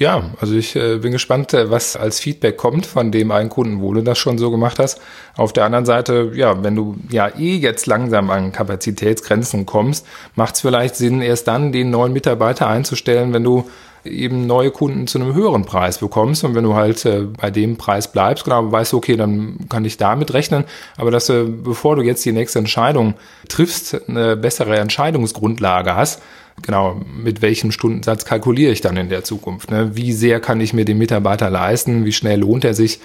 Ja, 0.00 0.22
also 0.40 0.54
ich 0.54 0.74
äh, 0.76 0.96
bin 0.96 1.12
gespannt, 1.12 1.52
äh, 1.52 1.70
was 1.70 1.94
als 1.94 2.20
Feedback 2.20 2.56
kommt 2.56 2.86
von 2.86 3.12
dem 3.12 3.30
einen 3.30 3.50
Kunden, 3.50 3.82
wo 3.82 3.92
du 3.92 4.02
das 4.02 4.16
schon 4.16 4.38
so 4.38 4.50
gemacht 4.50 4.78
hast. 4.78 4.98
Auf 5.36 5.52
der 5.52 5.66
anderen 5.66 5.84
Seite, 5.84 6.32
ja, 6.34 6.64
wenn 6.64 6.74
du 6.74 6.96
ja 7.10 7.28
eh 7.28 7.56
jetzt 7.56 7.86
langsam 7.86 8.30
an 8.30 8.50
Kapazitätsgrenzen 8.50 9.66
kommst, 9.66 10.06
macht 10.36 10.54
es 10.54 10.62
vielleicht 10.62 10.96
Sinn, 10.96 11.20
erst 11.20 11.48
dann 11.48 11.70
den 11.70 11.90
neuen 11.90 12.14
Mitarbeiter 12.14 12.66
einzustellen, 12.66 13.34
wenn 13.34 13.44
du 13.44 13.68
eben 14.04 14.46
neue 14.46 14.70
Kunden 14.70 15.06
zu 15.06 15.18
einem 15.18 15.34
höheren 15.34 15.64
Preis 15.64 15.98
bekommst. 15.98 16.44
Und 16.44 16.54
wenn 16.54 16.64
du 16.64 16.74
halt 16.74 17.04
äh, 17.04 17.22
bei 17.22 17.50
dem 17.50 17.76
Preis 17.76 18.10
bleibst, 18.10 18.44
genau, 18.44 18.70
weißt 18.70 18.92
du, 18.92 18.96
okay, 18.96 19.16
dann 19.16 19.58
kann 19.68 19.84
ich 19.84 19.96
damit 19.96 20.32
rechnen. 20.32 20.64
Aber 20.96 21.10
dass 21.10 21.26
du, 21.26 21.46
bevor 21.46 21.96
du 21.96 22.02
jetzt 22.02 22.24
die 22.24 22.32
nächste 22.32 22.58
Entscheidung 22.58 23.14
triffst, 23.48 24.08
eine 24.08 24.36
bessere 24.36 24.78
Entscheidungsgrundlage 24.78 25.94
hast, 25.94 26.22
genau, 26.62 27.00
mit 27.22 27.42
welchem 27.42 27.72
Stundensatz 27.72 28.24
kalkuliere 28.24 28.72
ich 28.72 28.80
dann 28.80 28.96
in 28.96 29.08
der 29.08 29.24
Zukunft? 29.24 29.70
Ne? 29.70 29.96
Wie 29.96 30.12
sehr 30.12 30.40
kann 30.40 30.60
ich 30.60 30.72
mir 30.72 30.84
den 30.84 30.98
Mitarbeiter 30.98 31.50
leisten? 31.50 32.04
Wie 32.04 32.12
schnell 32.12 32.40
lohnt 32.40 32.64
er 32.64 32.74
sich? 32.74 33.00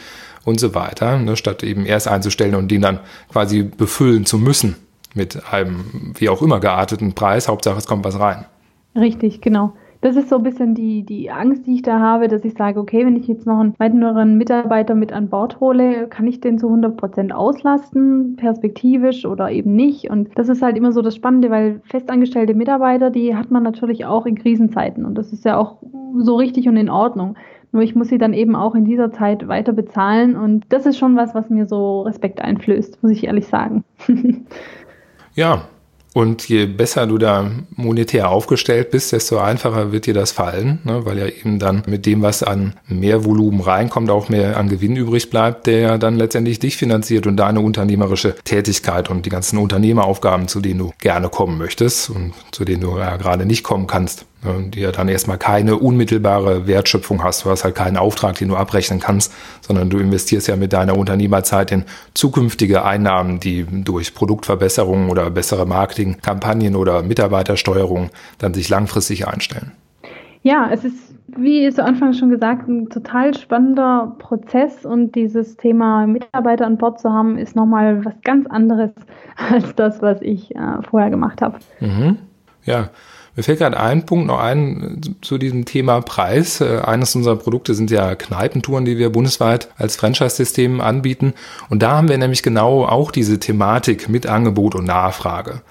Und 0.45 0.59
so 0.59 0.75
weiter, 0.75 1.17
ne? 1.17 1.35
statt 1.37 1.63
eben 1.63 1.87
erst 1.87 2.07
einzustellen 2.07 2.53
und 2.53 2.69
den 2.69 2.83
dann 2.83 2.99
quasi 3.31 3.63
befüllen 3.63 4.27
zu 4.27 4.37
müssen 4.37 4.75
mit 5.15 5.51
einem 5.51 6.13
wie 6.19 6.29
auch 6.29 6.43
immer 6.43 6.59
gearteten 6.59 7.15
Preis. 7.15 7.47
Hauptsache, 7.47 7.79
es 7.79 7.87
kommt 7.87 8.05
was 8.05 8.19
rein. 8.19 8.45
Richtig, 8.95 9.41
genau 9.41 9.73
das 10.05 10.17
ist 10.17 10.29
so 10.29 10.35
ein 10.35 10.43
bisschen 10.43 10.75
die, 10.75 11.01
die 11.01 11.31
Angst, 11.31 11.65
die 11.65 11.73
ich 11.73 11.81
da 11.81 11.99
habe, 11.99 12.27
dass 12.27 12.45
ich 12.45 12.53
sage, 12.53 12.79
okay, 12.79 13.03
wenn 13.07 13.15
ich 13.15 13.27
jetzt 13.27 13.47
noch 13.47 13.59
einen 13.59 13.73
weiteren 13.79 14.37
Mitarbeiter 14.37 14.93
mit 14.93 15.11
an 15.11 15.29
Bord 15.29 15.59
hole, 15.59 16.07
kann 16.07 16.27
ich 16.27 16.39
den 16.39 16.59
zu 16.59 16.67
100 16.67 16.95
Prozent 16.95 17.33
auslasten, 17.33 18.35
perspektivisch 18.35 19.25
oder 19.25 19.49
eben 19.49 19.75
nicht. 19.75 20.11
Und 20.11 20.29
das 20.35 20.47
ist 20.47 20.61
halt 20.61 20.77
immer 20.77 20.91
so 20.91 21.01
das 21.01 21.15
Spannende, 21.15 21.49
weil 21.49 21.81
festangestellte 21.85 22.53
Mitarbeiter, 22.53 23.09
die 23.09 23.35
hat 23.35 23.49
man 23.49 23.63
natürlich 23.63 24.05
auch 24.05 24.27
in 24.27 24.35
Krisenzeiten. 24.35 25.05
Und 25.05 25.17
das 25.17 25.33
ist 25.33 25.43
ja 25.43 25.57
auch 25.57 25.77
so 26.19 26.35
richtig 26.35 26.67
und 26.67 26.77
in 26.77 26.91
Ordnung. 26.91 27.35
Nur 27.71 27.81
ich 27.81 27.95
muss 27.95 28.09
sie 28.09 28.19
dann 28.19 28.33
eben 28.33 28.55
auch 28.55 28.75
in 28.75 28.85
dieser 28.85 29.11
Zeit 29.11 29.47
weiter 29.47 29.73
bezahlen. 29.73 30.35
Und 30.35 30.65
das 30.69 30.85
ist 30.85 30.99
schon 30.99 31.15
was, 31.15 31.33
was 31.33 31.49
mir 31.49 31.65
so 31.65 32.01
Respekt 32.01 32.39
einflößt, 32.39 33.01
muss 33.01 33.11
ich 33.11 33.23
ehrlich 33.23 33.47
sagen. 33.47 33.83
ja, 35.33 35.63
und 36.15 36.47
je 36.47 36.65
besser 36.65 37.07
du 37.07 37.17
da 37.17 37.51
monetär 37.75 38.29
aufgestellt 38.29 38.89
bist, 38.89 39.11
desto 39.11 39.37
einfacher 39.37 39.91
wird 39.91 40.05
dir 40.05 40.13
das 40.13 40.31
fallen, 40.31 40.79
ne? 40.85 41.05
weil 41.05 41.17
ja 41.17 41.27
eben 41.27 41.59
dann 41.59 41.83
mit 41.87 42.05
dem, 42.05 42.21
was 42.21 42.41
an 42.41 42.75
mehr 42.87 43.25
Volumen 43.25 43.59
reinkommt, 43.59 44.09
auch 44.09 44.29
mehr 44.29 44.55
an 44.55 44.69
Gewinn 44.69 44.95
übrig 44.95 45.29
bleibt, 45.29 45.67
der 45.67 45.79
ja 45.79 45.97
dann 45.97 46.15
letztendlich 46.15 46.59
dich 46.59 46.77
finanziert 46.77 47.27
und 47.27 47.35
deine 47.35 47.59
unternehmerische 47.59 48.33
Tätigkeit 48.45 49.09
und 49.09 49.25
die 49.25 49.29
ganzen 49.29 49.57
Unternehmeraufgaben, 49.57 50.47
zu 50.47 50.61
denen 50.61 50.79
du 50.79 50.93
gerne 51.01 51.27
kommen 51.27 51.57
möchtest 51.57 52.09
und 52.09 52.33
zu 52.51 52.63
denen 52.63 52.79
du 52.79 52.97
ja 52.97 53.17
gerade 53.17 53.45
nicht 53.45 53.63
kommen 53.63 53.85
kannst 53.85 54.25
die 54.67 54.81
ja 54.81 54.91
dann 54.91 55.07
erstmal 55.07 55.37
keine 55.37 55.77
unmittelbare 55.77 56.67
Wertschöpfung 56.67 57.23
hast. 57.23 57.45
Du 57.45 57.49
hast 57.49 57.63
halt 57.63 57.75
keinen 57.75 57.97
Auftrag, 57.97 58.37
den 58.37 58.49
du 58.49 58.55
abrechnen 58.55 58.99
kannst, 58.99 59.33
sondern 59.61 59.89
du 59.89 59.97
investierst 59.97 60.47
ja 60.47 60.55
mit 60.55 60.73
deiner 60.73 60.97
Unternehmerzeit 60.97 61.71
in 61.71 61.83
zukünftige 62.13 62.85
Einnahmen, 62.85 63.39
die 63.39 63.65
durch 63.83 64.13
Produktverbesserungen 64.13 65.09
oder 65.09 65.29
bessere 65.29 65.65
Marketingkampagnen 65.65 66.75
oder 66.75 67.03
Mitarbeitersteuerung 67.03 68.09
dann 68.37 68.53
sich 68.53 68.69
langfristig 68.69 69.27
einstellen. 69.27 69.71
Ja, 70.45 70.69
es 70.71 70.85
ist, 70.85 71.15
wie 71.35 71.67
zu 71.71 71.83
Anfang 71.83 72.13
schon 72.13 72.29
gesagt, 72.29 72.67
ein 72.67 72.89
total 72.89 73.33
spannender 73.33 74.15
Prozess 74.19 74.85
und 74.85 75.15
dieses 75.15 75.57
Thema 75.57 76.05
Mitarbeiter 76.05 76.67
an 76.67 76.77
Bord 76.77 76.99
zu 76.99 77.11
haben, 77.11 77.39
ist 77.39 77.55
nochmal 77.55 78.05
was 78.05 78.13
ganz 78.23 78.45
anderes 78.45 78.91
als 79.51 79.73
das, 79.75 80.03
was 80.03 80.21
ich 80.21 80.55
äh, 80.55 80.83
vorher 80.87 81.09
gemacht 81.09 81.41
habe. 81.41 81.57
Mhm. 81.79 82.17
Ja, 82.63 82.89
Mir 83.35 83.43
fällt 83.43 83.59
gerade 83.59 83.77
ein 83.77 84.05
Punkt 84.05 84.27
noch 84.27 84.39
ein 84.39 85.01
äh, 85.03 85.11
zu 85.21 85.37
diesem 85.37 85.65
Thema 85.65 86.01
Preis. 86.01 86.61
Äh, 86.61 86.79
eines 86.79 87.15
unserer 87.15 87.35
Produkte 87.35 87.73
sind 87.73 87.91
ja 87.91 88.15
Kneipentouren, 88.15 88.85
die 88.85 88.97
wir 88.97 89.09
bundesweit 89.09 89.69
als 89.77 89.97
Franchise-System 89.97 90.79
anbieten. 90.79 91.33
Und 91.69 91.83
da 91.83 91.97
haben 91.97 92.07
wir 92.07 92.17
nämlich 92.17 92.43
genau 92.43 92.85
auch 92.85 93.11
diese 93.11 93.39
Thematik 93.39 94.07
mit 94.07 94.25
Angebot 94.25 94.75
und 94.75 94.85
Nachfrage. 94.85 95.61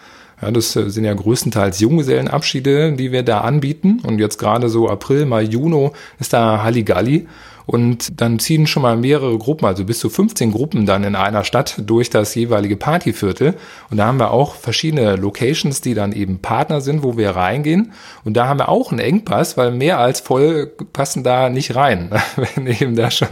Ja, 0.42 0.50
das 0.50 0.76
äh, 0.76 0.90
sind 0.90 1.04
ja 1.04 1.14
größtenteils 1.14 1.80
Junggesellenabschiede, 1.80 2.92
die 2.92 3.12
wir 3.12 3.22
da 3.22 3.40
anbieten. 3.40 4.00
Und 4.04 4.18
jetzt 4.18 4.38
gerade 4.38 4.68
so 4.68 4.88
April, 4.88 5.24
Mai, 5.24 5.42
Juni 5.42 5.90
ist 6.20 6.34
da 6.34 6.62
Halligalli. 6.62 7.26
Und 7.66 8.20
dann 8.20 8.38
ziehen 8.38 8.66
schon 8.66 8.82
mal 8.82 8.96
mehrere 8.96 9.38
Gruppen, 9.38 9.66
also 9.66 9.84
bis 9.84 9.98
zu 9.98 10.10
15 10.10 10.52
Gruppen 10.52 10.86
dann 10.86 11.04
in 11.04 11.16
einer 11.16 11.44
Stadt 11.44 11.76
durch 11.78 12.10
das 12.10 12.34
jeweilige 12.34 12.76
Partyviertel. 12.76 13.54
Und 13.90 13.96
da 13.96 14.06
haben 14.06 14.18
wir 14.18 14.32
auch 14.32 14.54
verschiedene 14.54 15.16
Locations, 15.16 15.80
die 15.80 15.94
dann 15.94 16.12
eben 16.12 16.40
Partner 16.40 16.80
sind, 16.80 17.02
wo 17.02 17.16
wir 17.16 17.30
reingehen. 17.30 17.92
Und 18.24 18.36
da 18.36 18.48
haben 18.48 18.58
wir 18.58 18.68
auch 18.68 18.90
einen 18.90 19.00
Engpass, 19.00 19.56
weil 19.56 19.70
mehr 19.70 19.98
als 19.98 20.20
voll 20.20 20.72
passen 20.92 21.24
da 21.24 21.48
nicht 21.48 21.74
rein. 21.74 22.10
Wenn 22.54 22.66
eben 22.66 22.96
da 22.96 23.10
schon 23.10 23.28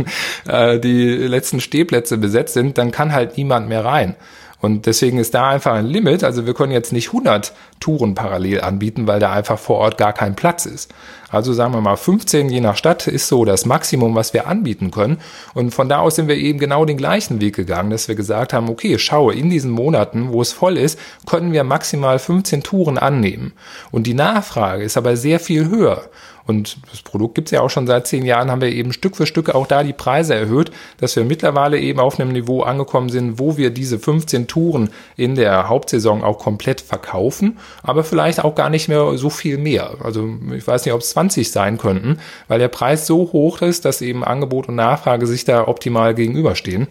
äh, 0.46 0.78
die 0.80 1.08
letzten 1.08 1.60
Stehplätze 1.60 2.16
besetzt 2.16 2.54
sind, 2.54 2.78
dann 2.78 2.90
kann 2.90 3.12
halt 3.12 3.36
niemand 3.36 3.68
mehr 3.68 3.84
rein. 3.84 4.16
Und 4.62 4.86
deswegen 4.86 5.18
ist 5.18 5.34
da 5.34 5.48
einfach 5.48 5.72
ein 5.72 5.86
Limit. 5.86 6.22
Also 6.22 6.46
wir 6.46 6.54
können 6.54 6.70
jetzt 6.70 6.92
nicht 6.92 7.08
100 7.08 7.52
Touren 7.80 8.14
parallel 8.14 8.60
anbieten, 8.60 9.08
weil 9.08 9.18
da 9.18 9.32
einfach 9.32 9.58
vor 9.58 9.78
Ort 9.78 9.98
gar 9.98 10.12
kein 10.12 10.36
Platz 10.36 10.66
ist. 10.66 10.94
Also 11.30 11.52
sagen 11.52 11.74
wir 11.74 11.80
mal 11.80 11.96
15 11.96 12.48
je 12.48 12.60
nach 12.60 12.76
Stadt 12.76 13.08
ist 13.08 13.26
so 13.26 13.44
das 13.44 13.66
Maximum, 13.66 14.14
was 14.14 14.32
wir 14.32 14.46
anbieten 14.46 14.92
können. 14.92 15.18
Und 15.54 15.74
von 15.74 15.88
da 15.88 15.98
aus 15.98 16.14
sind 16.14 16.28
wir 16.28 16.36
eben 16.36 16.60
genau 16.60 16.84
den 16.84 16.96
gleichen 16.96 17.40
Weg 17.40 17.56
gegangen, 17.56 17.90
dass 17.90 18.06
wir 18.06 18.14
gesagt 18.14 18.52
haben, 18.52 18.68
okay, 18.68 18.98
schaue, 19.00 19.34
in 19.34 19.50
diesen 19.50 19.72
Monaten, 19.72 20.32
wo 20.32 20.40
es 20.40 20.52
voll 20.52 20.78
ist, 20.78 20.96
können 21.26 21.52
wir 21.52 21.64
maximal 21.64 22.20
15 22.20 22.62
Touren 22.62 22.98
annehmen. 22.98 23.54
Und 23.90 24.06
die 24.06 24.14
Nachfrage 24.14 24.84
ist 24.84 24.96
aber 24.96 25.16
sehr 25.16 25.40
viel 25.40 25.68
höher. 25.68 26.04
Und 26.46 26.78
das 26.90 27.02
Produkt 27.02 27.34
gibt's 27.34 27.50
ja 27.50 27.60
auch 27.60 27.70
schon 27.70 27.86
seit 27.86 28.06
zehn 28.06 28.24
Jahren, 28.24 28.50
haben 28.50 28.60
wir 28.60 28.72
eben 28.72 28.92
Stück 28.92 29.16
für 29.16 29.26
Stück 29.26 29.54
auch 29.54 29.66
da 29.66 29.82
die 29.82 29.92
Preise 29.92 30.34
erhöht, 30.34 30.70
dass 30.98 31.16
wir 31.16 31.24
mittlerweile 31.24 31.78
eben 31.78 32.00
auf 32.00 32.18
einem 32.18 32.32
Niveau 32.32 32.62
angekommen 32.62 33.08
sind, 33.08 33.38
wo 33.38 33.56
wir 33.56 33.70
diese 33.70 33.98
15 33.98 34.46
Touren 34.46 34.90
in 35.16 35.34
der 35.34 35.68
Hauptsaison 35.68 36.22
auch 36.22 36.38
komplett 36.38 36.80
verkaufen, 36.80 37.58
aber 37.82 38.04
vielleicht 38.04 38.44
auch 38.44 38.54
gar 38.54 38.70
nicht 38.70 38.88
mehr 38.88 39.16
so 39.16 39.30
viel 39.30 39.58
mehr. 39.58 39.94
Also 40.00 40.28
ich 40.54 40.66
weiß 40.66 40.84
nicht, 40.84 40.94
ob 40.94 41.00
es 41.00 41.10
20 41.10 41.50
sein 41.50 41.78
könnten, 41.78 42.18
weil 42.48 42.58
der 42.58 42.68
Preis 42.68 43.06
so 43.06 43.32
hoch 43.32 43.62
ist, 43.62 43.84
dass 43.84 44.02
eben 44.02 44.24
Angebot 44.24 44.68
und 44.68 44.76
Nachfrage 44.76 45.26
sich 45.26 45.44
da 45.44 45.68
optimal 45.68 46.14
gegenüberstehen. 46.14 46.88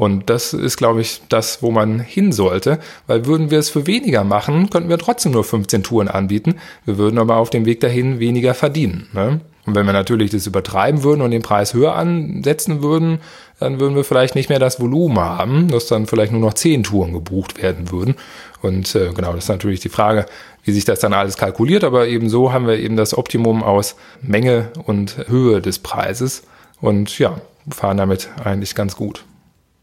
Und 0.00 0.30
das 0.30 0.54
ist, 0.54 0.78
glaube 0.78 1.02
ich, 1.02 1.20
das, 1.28 1.62
wo 1.62 1.70
man 1.70 2.00
hin 2.00 2.32
sollte, 2.32 2.78
weil 3.06 3.26
würden 3.26 3.50
wir 3.50 3.58
es 3.58 3.68
für 3.68 3.86
weniger 3.86 4.24
machen, 4.24 4.70
könnten 4.70 4.88
wir 4.88 4.96
trotzdem 4.96 5.32
nur 5.32 5.44
15 5.44 5.82
Touren 5.82 6.08
anbieten. 6.08 6.54
Wir 6.86 6.96
würden 6.96 7.18
aber 7.18 7.36
auf 7.36 7.50
dem 7.50 7.66
Weg 7.66 7.80
dahin 7.80 8.18
weniger 8.18 8.54
verdienen. 8.54 9.08
Ne? 9.12 9.42
Und 9.66 9.74
wenn 9.74 9.84
wir 9.84 9.92
natürlich 9.92 10.30
das 10.30 10.46
übertreiben 10.46 11.02
würden 11.02 11.20
und 11.20 11.32
den 11.32 11.42
Preis 11.42 11.74
höher 11.74 11.96
ansetzen 11.96 12.82
würden, 12.82 13.18
dann 13.58 13.78
würden 13.78 13.94
wir 13.94 14.04
vielleicht 14.04 14.36
nicht 14.36 14.48
mehr 14.48 14.58
das 14.58 14.80
Volumen 14.80 15.20
haben, 15.20 15.68
dass 15.68 15.88
dann 15.88 16.06
vielleicht 16.06 16.32
nur 16.32 16.40
noch 16.40 16.54
10 16.54 16.84
Touren 16.84 17.12
gebucht 17.12 17.62
werden 17.62 17.90
würden. 17.90 18.14
Und 18.62 18.94
äh, 18.94 19.12
genau, 19.12 19.34
das 19.34 19.44
ist 19.44 19.50
natürlich 19.50 19.80
die 19.80 19.90
Frage, 19.90 20.24
wie 20.64 20.72
sich 20.72 20.86
das 20.86 21.00
dann 21.00 21.12
alles 21.12 21.36
kalkuliert. 21.36 21.84
Aber 21.84 22.08
eben 22.08 22.30
so 22.30 22.54
haben 22.54 22.66
wir 22.66 22.78
eben 22.78 22.96
das 22.96 23.18
Optimum 23.18 23.62
aus 23.62 23.96
Menge 24.22 24.70
und 24.86 25.28
Höhe 25.28 25.60
des 25.60 25.78
Preises. 25.78 26.44
Und 26.80 27.18
ja, 27.18 27.38
fahren 27.70 27.98
damit 27.98 28.30
eigentlich 28.42 28.74
ganz 28.74 28.96
gut. 28.96 29.24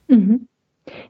Mhm. 0.08 0.48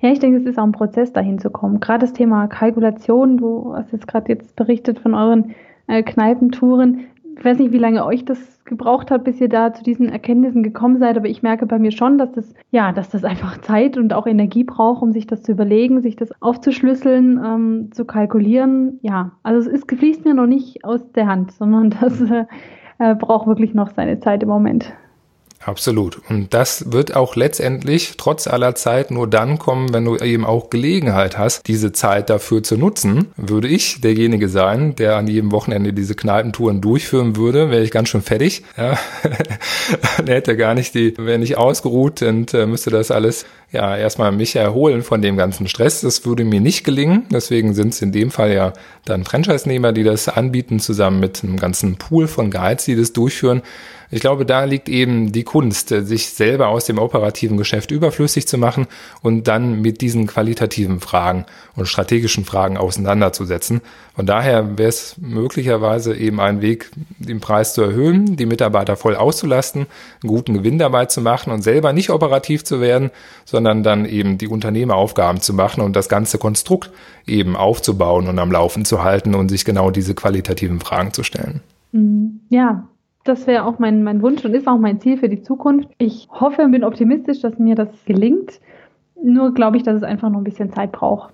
Ja, 0.01 0.12
ich 0.12 0.19
denke, 0.19 0.38
es 0.38 0.45
ist 0.45 0.57
auch 0.57 0.63
ein 0.63 0.71
Prozess, 0.71 1.13
dahin 1.13 1.39
zu 1.39 1.49
kommen. 1.49 1.79
Gerade 1.79 1.99
das 1.99 2.13
Thema 2.13 2.47
Kalkulation, 2.47 3.38
du 3.38 3.73
hast 3.75 3.91
jetzt 3.91 4.07
gerade 4.07 4.29
jetzt 4.29 4.55
berichtet 4.55 4.99
von 4.99 5.13
euren 5.13 5.55
äh, 5.88 6.03
Kneipentouren. 6.03 7.05
Ich 7.38 7.45
weiß 7.45 7.60
nicht, 7.60 7.71
wie 7.71 7.77
lange 7.77 8.03
euch 8.03 8.25
das 8.25 8.63
gebraucht 8.65 9.12
hat, 9.12 9.23
bis 9.23 9.39
ihr 9.39 9.49
da 9.49 9.73
zu 9.73 9.83
diesen 9.83 10.10
Erkenntnissen 10.10 10.63
gekommen 10.63 10.97
seid, 10.97 11.17
aber 11.17 11.27
ich 11.27 11.43
merke 11.43 11.67
bei 11.67 11.77
mir 11.77 11.91
schon, 11.91 12.17
dass 12.17 12.31
das, 12.31 12.53
ja, 12.71 12.91
dass 12.91 13.10
das 13.10 13.23
einfach 13.23 13.60
Zeit 13.62 13.97
und 13.97 14.13
auch 14.13 14.25
Energie 14.25 14.63
braucht, 14.63 15.01
um 15.01 15.12
sich 15.12 15.27
das 15.27 15.43
zu 15.43 15.51
überlegen, 15.51 16.01
sich 16.01 16.15
das 16.15 16.29
aufzuschlüsseln, 16.41 17.39
ähm, 17.43 17.89
zu 17.91 18.05
kalkulieren. 18.05 18.99
Ja, 19.03 19.33
also 19.43 19.60
es 19.60 19.67
ist, 19.67 19.89
fließt 19.89 20.25
mir 20.25 20.33
noch 20.33 20.47
nicht 20.47 20.83
aus 20.83 21.12
der 21.12 21.27
Hand, 21.27 21.51
sondern 21.51 21.89
das 22.01 22.19
äh, 22.99 23.15
braucht 23.15 23.47
wirklich 23.47 23.73
noch 23.73 23.91
seine 23.91 24.19
Zeit 24.19 24.43
im 24.43 24.49
Moment. 24.49 24.93
Absolut. 25.65 26.21
Und 26.29 26.53
das 26.53 26.91
wird 26.91 27.15
auch 27.15 27.35
letztendlich 27.35 28.13
trotz 28.17 28.47
aller 28.47 28.75
Zeit 28.75 29.11
nur 29.11 29.27
dann 29.27 29.57
kommen, 29.57 29.93
wenn 29.93 30.05
du 30.05 30.15
eben 30.17 30.45
auch 30.45 30.69
Gelegenheit 30.69 31.37
hast, 31.37 31.67
diese 31.67 31.91
Zeit 31.91 32.29
dafür 32.29 32.63
zu 32.63 32.77
nutzen. 32.77 33.27
Würde 33.35 33.67
ich 33.67 33.99
derjenige 33.99 34.49
sein, 34.49 34.95
der 34.95 35.17
an 35.17 35.27
jedem 35.27 35.51
Wochenende 35.51 35.93
diese 35.93 36.15
Kneipentouren 36.15 36.79
durchführen 36.79 37.35
würde, 37.35 37.69
wäre 37.69 37.83
ich 37.83 37.91
ganz 37.91 38.09
schön 38.09 38.21
fertig. 38.21 38.63
Ja. 38.77 38.97
Dann 40.17 40.27
hätte 40.27 40.55
gar 40.55 40.73
nicht 40.73 40.93
die, 40.93 41.17
wäre 41.17 41.39
nicht 41.39 41.57
ausgeruht 41.57 42.21
und 42.21 42.53
äh, 42.53 42.65
müsste 42.65 42.89
das 42.89 43.11
alles 43.11 43.45
ja 43.71 43.97
erstmal 43.97 44.31
mich 44.31 44.55
erholen 44.55 45.03
von 45.03 45.21
dem 45.21 45.35
ganzen 45.35 45.67
Stress. 45.67 46.01
Das 46.01 46.25
würde 46.25 46.45
mir 46.45 46.61
nicht 46.61 46.83
gelingen. 46.83 47.25
Deswegen 47.31 47.73
sind 47.73 47.93
es 47.93 48.01
in 48.01 48.11
dem 48.11 48.31
Fall 48.31 48.53
ja 48.53 48.73
dann 49.05 49.25
Franchise-Nehmer, 49.25 49.91
die 49.91 50.03
das 50.03 50.29
anbieten, 50.29 50.79
zusammen 50.79 51.19
mit 51.19 51.43
einem 51.43 51.57
ganzen 51.57 51.97
Pool 51.97 52.27
von 52.27 52.51
Guides, 52.51 52.85
die 52.85 52.95
das 52.95 53.11
durchführen. 53.11 53.61
Ich 54.09 54.21
glaube, 54.21 54.45
da 54.45 54.63
liegt 54.63 54.87
eben 54.87 55.31
die 55.33 55.43
Kunst, 55.43 55.89
sich 55.89 56.29
selber 56.29 56.69
aus 56.69 56.85
dem 56.85 56.97
operativen 56.97 57.57
Geschäft 57.57 57.91
überflüssig 57.91 58.47
zu 58.47 58.57
machen 58.57 58.87
und 59.21 59.47
dann 59.47 59.81
mit 59.81 59.99
diesen 59.99 60.27
qualitativen 60.27 61.01
Fragen 61.01 61.45
und 61.75 61.87
strategischen 61.87 62.45
Fragen 62.45 62.77
auseinanderzusetzen. 62.77 63.81
Von 64.15 64.25
daher 64.25 64.77
wäre 64.77 64.89
es 64.89 65.15
möglicherweise 65.17 66.15
eben 66.15 66.39
ein 66.39 66.61
Weg, 66.61 66.89
den 67.19 67.41
Preis 67.41 67.73
zu 67.73 67.81
erhöhen, 67.81 68.37
die 68.37 68.45
Mitarbeiter 68.45 68.95
voll 68.95 69.15
auszulasten, 69.15 69.87
einen 70.23 70.29
guten 70.29 70.53
Gewinn 70.53 70.77
dabei 70.77 71.05
zu 71.05 71.21
machen 71.21 71.51
und 71.51 71.61
selber 71.61 71.91
nicht 71.91 72.09
operativ 72.09 72.63
zu 72.63 72.79
werden, 72.79 73.11
sondern 73.45 73.83
dann 73.83 74.05
eben 74.05 74.37
die 74.37 74.47
Unternehmeraufgaben 74.47 75.41
zu 75.41 75.53
machen 75.53 75.81
und 75.81 75.95
das 75.95 76.07
ganze 76.07 76.37
Konstrukt 76.37 76.91
eben 77.25 77.57
aufzubauen 77.57 78.27
und 78.27 78.39
am 78.39 78.51
Laufen 78.51 78.85
zu 78.85 79.03
halten 79.03 79.35
und 79.35 79.49
sich 79.49 79.65
genau 79.65 79.91
diese 79.91 80.15
qualitativen 80.15 80.79
Fragen 80.79 81.11
zu 81.11 81.23
stellen. 81.23 81.61
Mhm. 81.91 82.39
Ja, 82.49 82.87
das 83.27 83.47
wäre 83.47 83.65
auch 83.65 83.79
mein, 83.79 84.03
mein 84.03 84.21
Wunsch 84.21 84.43
und 84.45 84.53
ist 84.53 84.67
auch 84.67 84.77
mein 84.77 84.99
Ziel 84.99 85.17
für 85.17 85.29
die 85.29 85.41
Zukunft. 85.41 85.89
Ich 85.97 86.27
hoffe 86.31 86.63
und 86.63 86.71
bin 86.71 86.83
optimistisch, 86.83 87.41
dass 87.41 87.59
mir 87.59 87.75
das 87.75 87.89
gelingt. 88.05 88.59
Nur 89.21 89.53
glaube 89.53 89.77
ich, 89.77 89.83
dass 89.83 89.95
es 89.95 90.03
einfach 90.03 90.29
noch 90.29 90.39
ein 90.39 90.43
bisschen 90.43 90.71
Zeit 90.71 90.91
braucht. 90.91 91.33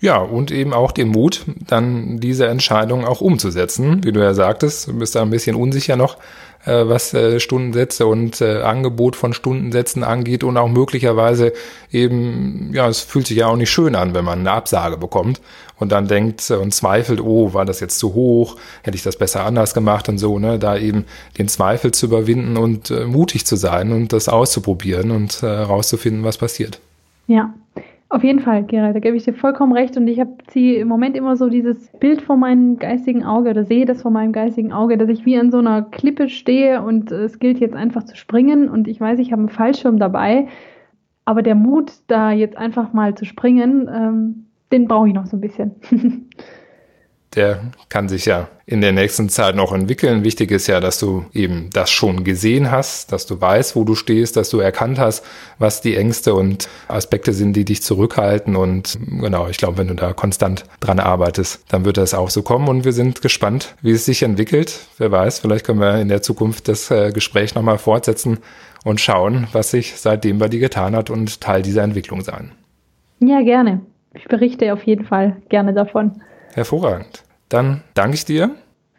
Ja, 0.00 0.18
und 0.18 0.52
eben 0.52 0.72
auch 0.72 0.92
den 0.92 1.08
Mut, 1.08 1.44
dann 1.66 2.20
diese 2.20 2.46
Entscheidung 2.46 3.04
auch 3.04 3.20
umzusetzen. 3.20 4.04
Wie 4.04 4.12
du 4.12 4.20
ja 4.20 4.32
sagtest, 4.32 4.86
du 4.86 4.98
bist 4.98 5.16
da 5.16 5.22
ein 5.22 5.30
bisschen 5.30 5.56
unsicher 5.56 5.96
noch, 5.96 6.18
äh, 6.64 6.88
was 6.88 7.14
äh, 7.14 7.40
Stundensätze 7.40 8.06
und 8.06 8.40
äh, 8.40 8.62
Angebot 8.62 9.16
von 9.16 9.32
Stundensätzen 9.32 10.04
angeht 10.04 10.44
und 10.44 10.56
auch 10.56 10.68
möglicherweise 10.68 11.52
eben, 11.90 12.70
ja, 12.72 12.88
es 12.88 13.00
fühlt 13.00 13.26
sich 13.26 13.38
ja 13.38 13.48
auch 13.48 13.56
nicht 13.56 13.70
schön 13.70 13.96
an, 13.96 14.14
wenn 14.14 14.24
man 14.24 14.40
eine 14.40 14.52
Absage 14.52 14.98
bekommt 14.98 15.40
und 15.78 15.90
dann 15.90 16.06
denkt 16.06 16.48
und 16.50 16.72
zweifelt, 16.72 17.20
oh, 17.20 17.52
war 17.52 17.64
das 17.64 17.80
jetzt 17.80 17.98
zu 17.98 18.14
hoch, 18.14 18.56
hätte 18.82 18.96
ich 18.96 19.02
das 19.02 19.16
besser 19.16 19.44
anders 19.44 19.74
gemacht 19.74 20.08
und 20.08 20.18
so, 20.18 20.38
ne, 20.38 20.60
da 20.60 20.76
eben 20.76 21.06
den 21.38 21.48
Zweifel 21.48 21.90
zu 21.90 22.06
überwinden 22.06 22.56
und 22.56 22.92
äh, 22.92 23.04
mutig 23.04 23.46
zu 23.46 23.56
sein 23.56 23.90
und 23.90 24.12
das 24.12 24.28
auszuprobieren 24.28 25.10
und 25.10 25.42
herauszufinden, 25.42 26.22
äh, 26.22 26.26
was 26.26 26.38
passiert. 26.38 26.78
Ja, 27.26 27.52
auf 28.10 28.24
jeden 28.24 28.40
Fall, 28.40 28.64
Gerald, 28.64 28.96
da 28.96 29.00
gebe 29.00 29.16
ich 29.16 29.24
dir 29.24 29.34
vollkommen 29.34 29.72
recht. 29.72 29.96
Und 29.96 30.08
ich 30.08 30.18
habe 30.18 30.32
sie 30.50 30.76
im 30.76 30.88
Moment 30.88 31.14
immer 31.16 31.36
so 31.36 31.48
dieses 31.48 31.90
Bild 31.98 32.22
vor 32.22 32.36
meinem 32.36 32.78
geistigen 32.78 33.22
Auge 33.22 33.50
oder 33.50 33.64
sehe 33.64 33.84
das 33.84 34.02
vor 34.02 34.10
meinem 34.10 34.32
geistigen 34.32 34.72
Auge, 34.72 34.96
dass 34.96 35.10
ich 35.10 35.26
wie 35.26 35.38
an 35.38 35.50
so 35.50 35.58
einer 35.58 35.82
Klippe 35.82 36.30
stehe 36.30 36.82
und 36.82 37.12
es 37.12 37.38
gilt 37.38 37.58
jetzt 37.58 37.74
einfach 37.74 38.04
zu 38.04 38.16
springen. 38.16 38.68
Und 38.70 38.88
ich 38.88 39.00
weiß, 39.00 39.18
ich 39.18 39.32
habe 39.32 39.40
einen 39.40 39.50
Fallschirm 39.50 39.98
dabei. 39.98 40.48
Aber 41.26 41.42
der 41.42 41.54
Mut, 41.54 41.92
da 42.06 42.32
jetzt 42.32 42.56
einfach 42.56 42.94
mal 42.94 43.14
zu 43.14 43.26
springen, 43.26 43.90
ähm, 43.92 44.46
den 44.72 44.88
brauche 44.88 45.08
ich 45.08 45.14
noch 45.14 45.26
so 45.26 45.36
ein 45.36 45.42
bisschen. 45.42 45.72
der 47.34 47.60
kann 47.88 48.08
sich 48.08 48.24
ja 48.24 48.48
in 48.64 48.80
der 48.80 48.92
nächsten 48.92 49.28
Zeit 49.28 49.54
noch 49.54 49.72
entwickeln. 49.72 50.24
Wichtig 50.24 50.50
ist 50.50 50.66
ja, 50.66 50.80
dass 50.80 50.98
du 50.98 51.26
eben 51.32 51.70
das 51.72 51.90
schon 51.90 52.24
gesehen 52.24 52.70
hast, 52.70 53.12
dass 53.12 53.26
du 53.26 53.40
weißt, 53.40 53.76
wo 53.76 53.84
du 53.84 53.94
stehst, 53.94 54.36
dass 54.36 54.50
du 54.50 54.60
erkannt 54.60 54.98
hast, 54.98 55.24
was 55.58 55.80
die 55.80 55.96
Ängste 55.96 56.34
und 56.34 56.68
Aspekte 56.88 57.32
sind, 57.32 57.54
die 57.54 57.64
dich 57.64 57.82
zurückhalten. 57.82 58.56
Und 58.56 58.98
genau, 59.20 59.48
ich 59.48 59.58
glaube, 59.58 59.78
wenn 59.78 59.88
du 59.88 59.94
da 59.94 60.12
konstant 60.12 60.64
dran 60.80 61.00
arbeitest, 61.00 61.64
dann 61.68 61.84
wird 61.84 61.98
das 61.98 62.14
auch 62.14 62.30
so 62.30 62.42
kommen. 62.42 62.68
Und 62.68 62.84
wir 62.84 62.92
sind 62.92 63.22
gespannt, 63.22 63.74
wie 63.82 63.92
es 63.92 64.04
sich 64.04 64.22
entwickelt. 64.22 64.80
Wer 64.96 65.12
weiß, 65.12 65.40
vielleicht 65.40 65.66
können 65.66 65.80
wir 65.80 66.00
in 66.00 66.08
der 66.08 66.22
Zukunft 66.22 66.68
das 66.68 66.90
äh, 66.90 67.12
Gespräch 67.12 67.54
nochmal 67.54 67.78
fortsetzen 67.78 68.38
und 68.84 69.00
schauen, 69.00 69.46
was 69.52 69.70
sich 69.70 69.96
seitdem 69.96 70.38
bei 70.38 70.48
dir 70.48 70.60
getan 70.60 70.96
hat 70.96 71.10
und 71.10 71.40
Teil 71.40 71.62
dieser 71.62 71.82
Entwicklung 71.82 72.22
sein. 72.22 72.52
Ja, 73.20 73.42
gerne. 73.42 73.80
Ich 74.14 74.24
berichte 74.24 74.72
auf 74.72 74.82
jeden 74.84 75.04
Fall 75.04 75.36
gerne 75.48 75.74
davon. 75.74 76.22
Hervorragend. 76.58 77.24
Dann 77.48 77.82
danke 77.94 78.16
ich 78.16 78.24
dir. 78.24 78.50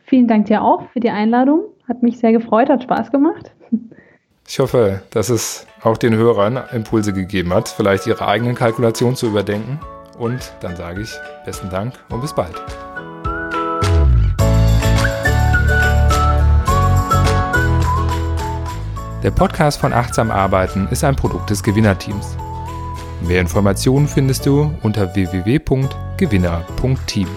Vielen 0.06 0.28
Dank 0.28 0.48
dir 0.48 0.64
auch 0.64 0.90
für 0.92 1.00
die 1.00 1.10
Einladung. 1.10 1.66
Hat 1.88 2.02
mich 2.02 2.18
sehr 2.18 2.32
gefreut, 2.32 2.70
hat 2.70 2.84
Spaß 2.84 3.12
gemacht. 3.12 3.52
Ich 4.48 4.60
hoffe, 4.60 5.02
dass 5.12 5.30
es 5.30 5.68
auch 5.84 5.98
den 5.98 6.16
Hörern 6.16 6.60
Impulse 6.74 7.14
gegeben 7.14 7.54
hat, 7.54 7.70
vielleicht 7.70 8.08
ihre 8.08 8.28
eigenen 8.28 8.56
Kalkulationen 8.56 9.16
zu 9.16 9.28
überdenken. 9.28 9.80
Und 10.18 10.54
dann 10.62 10.76
sage 10.76 11.02
ich 11.02 11.12
besten 11.46 11.70
Dank 11.70 11.94
und 12.10 12.22
bis 12.22 12.34
bald. 12.34 12.56
Der 19.22 19.32
Podcast 19.32 19.82
von 19.82 19.94
Achtsam 19.94 20.32
Arbeiten 20.32 20.88
ist 20.92 21.04
ein 21.04 21.16
Produkt 21.16 21.50
des 21.50 21.62
Gewinnerteams. 21.62 22.38
Mehr 23.22 23.42
Informationen 23.42 24.08
findest 24.08 24.46
du 24.46 24.74
unter 24.82 25.14
www.gewinner.team. 25.14 27.28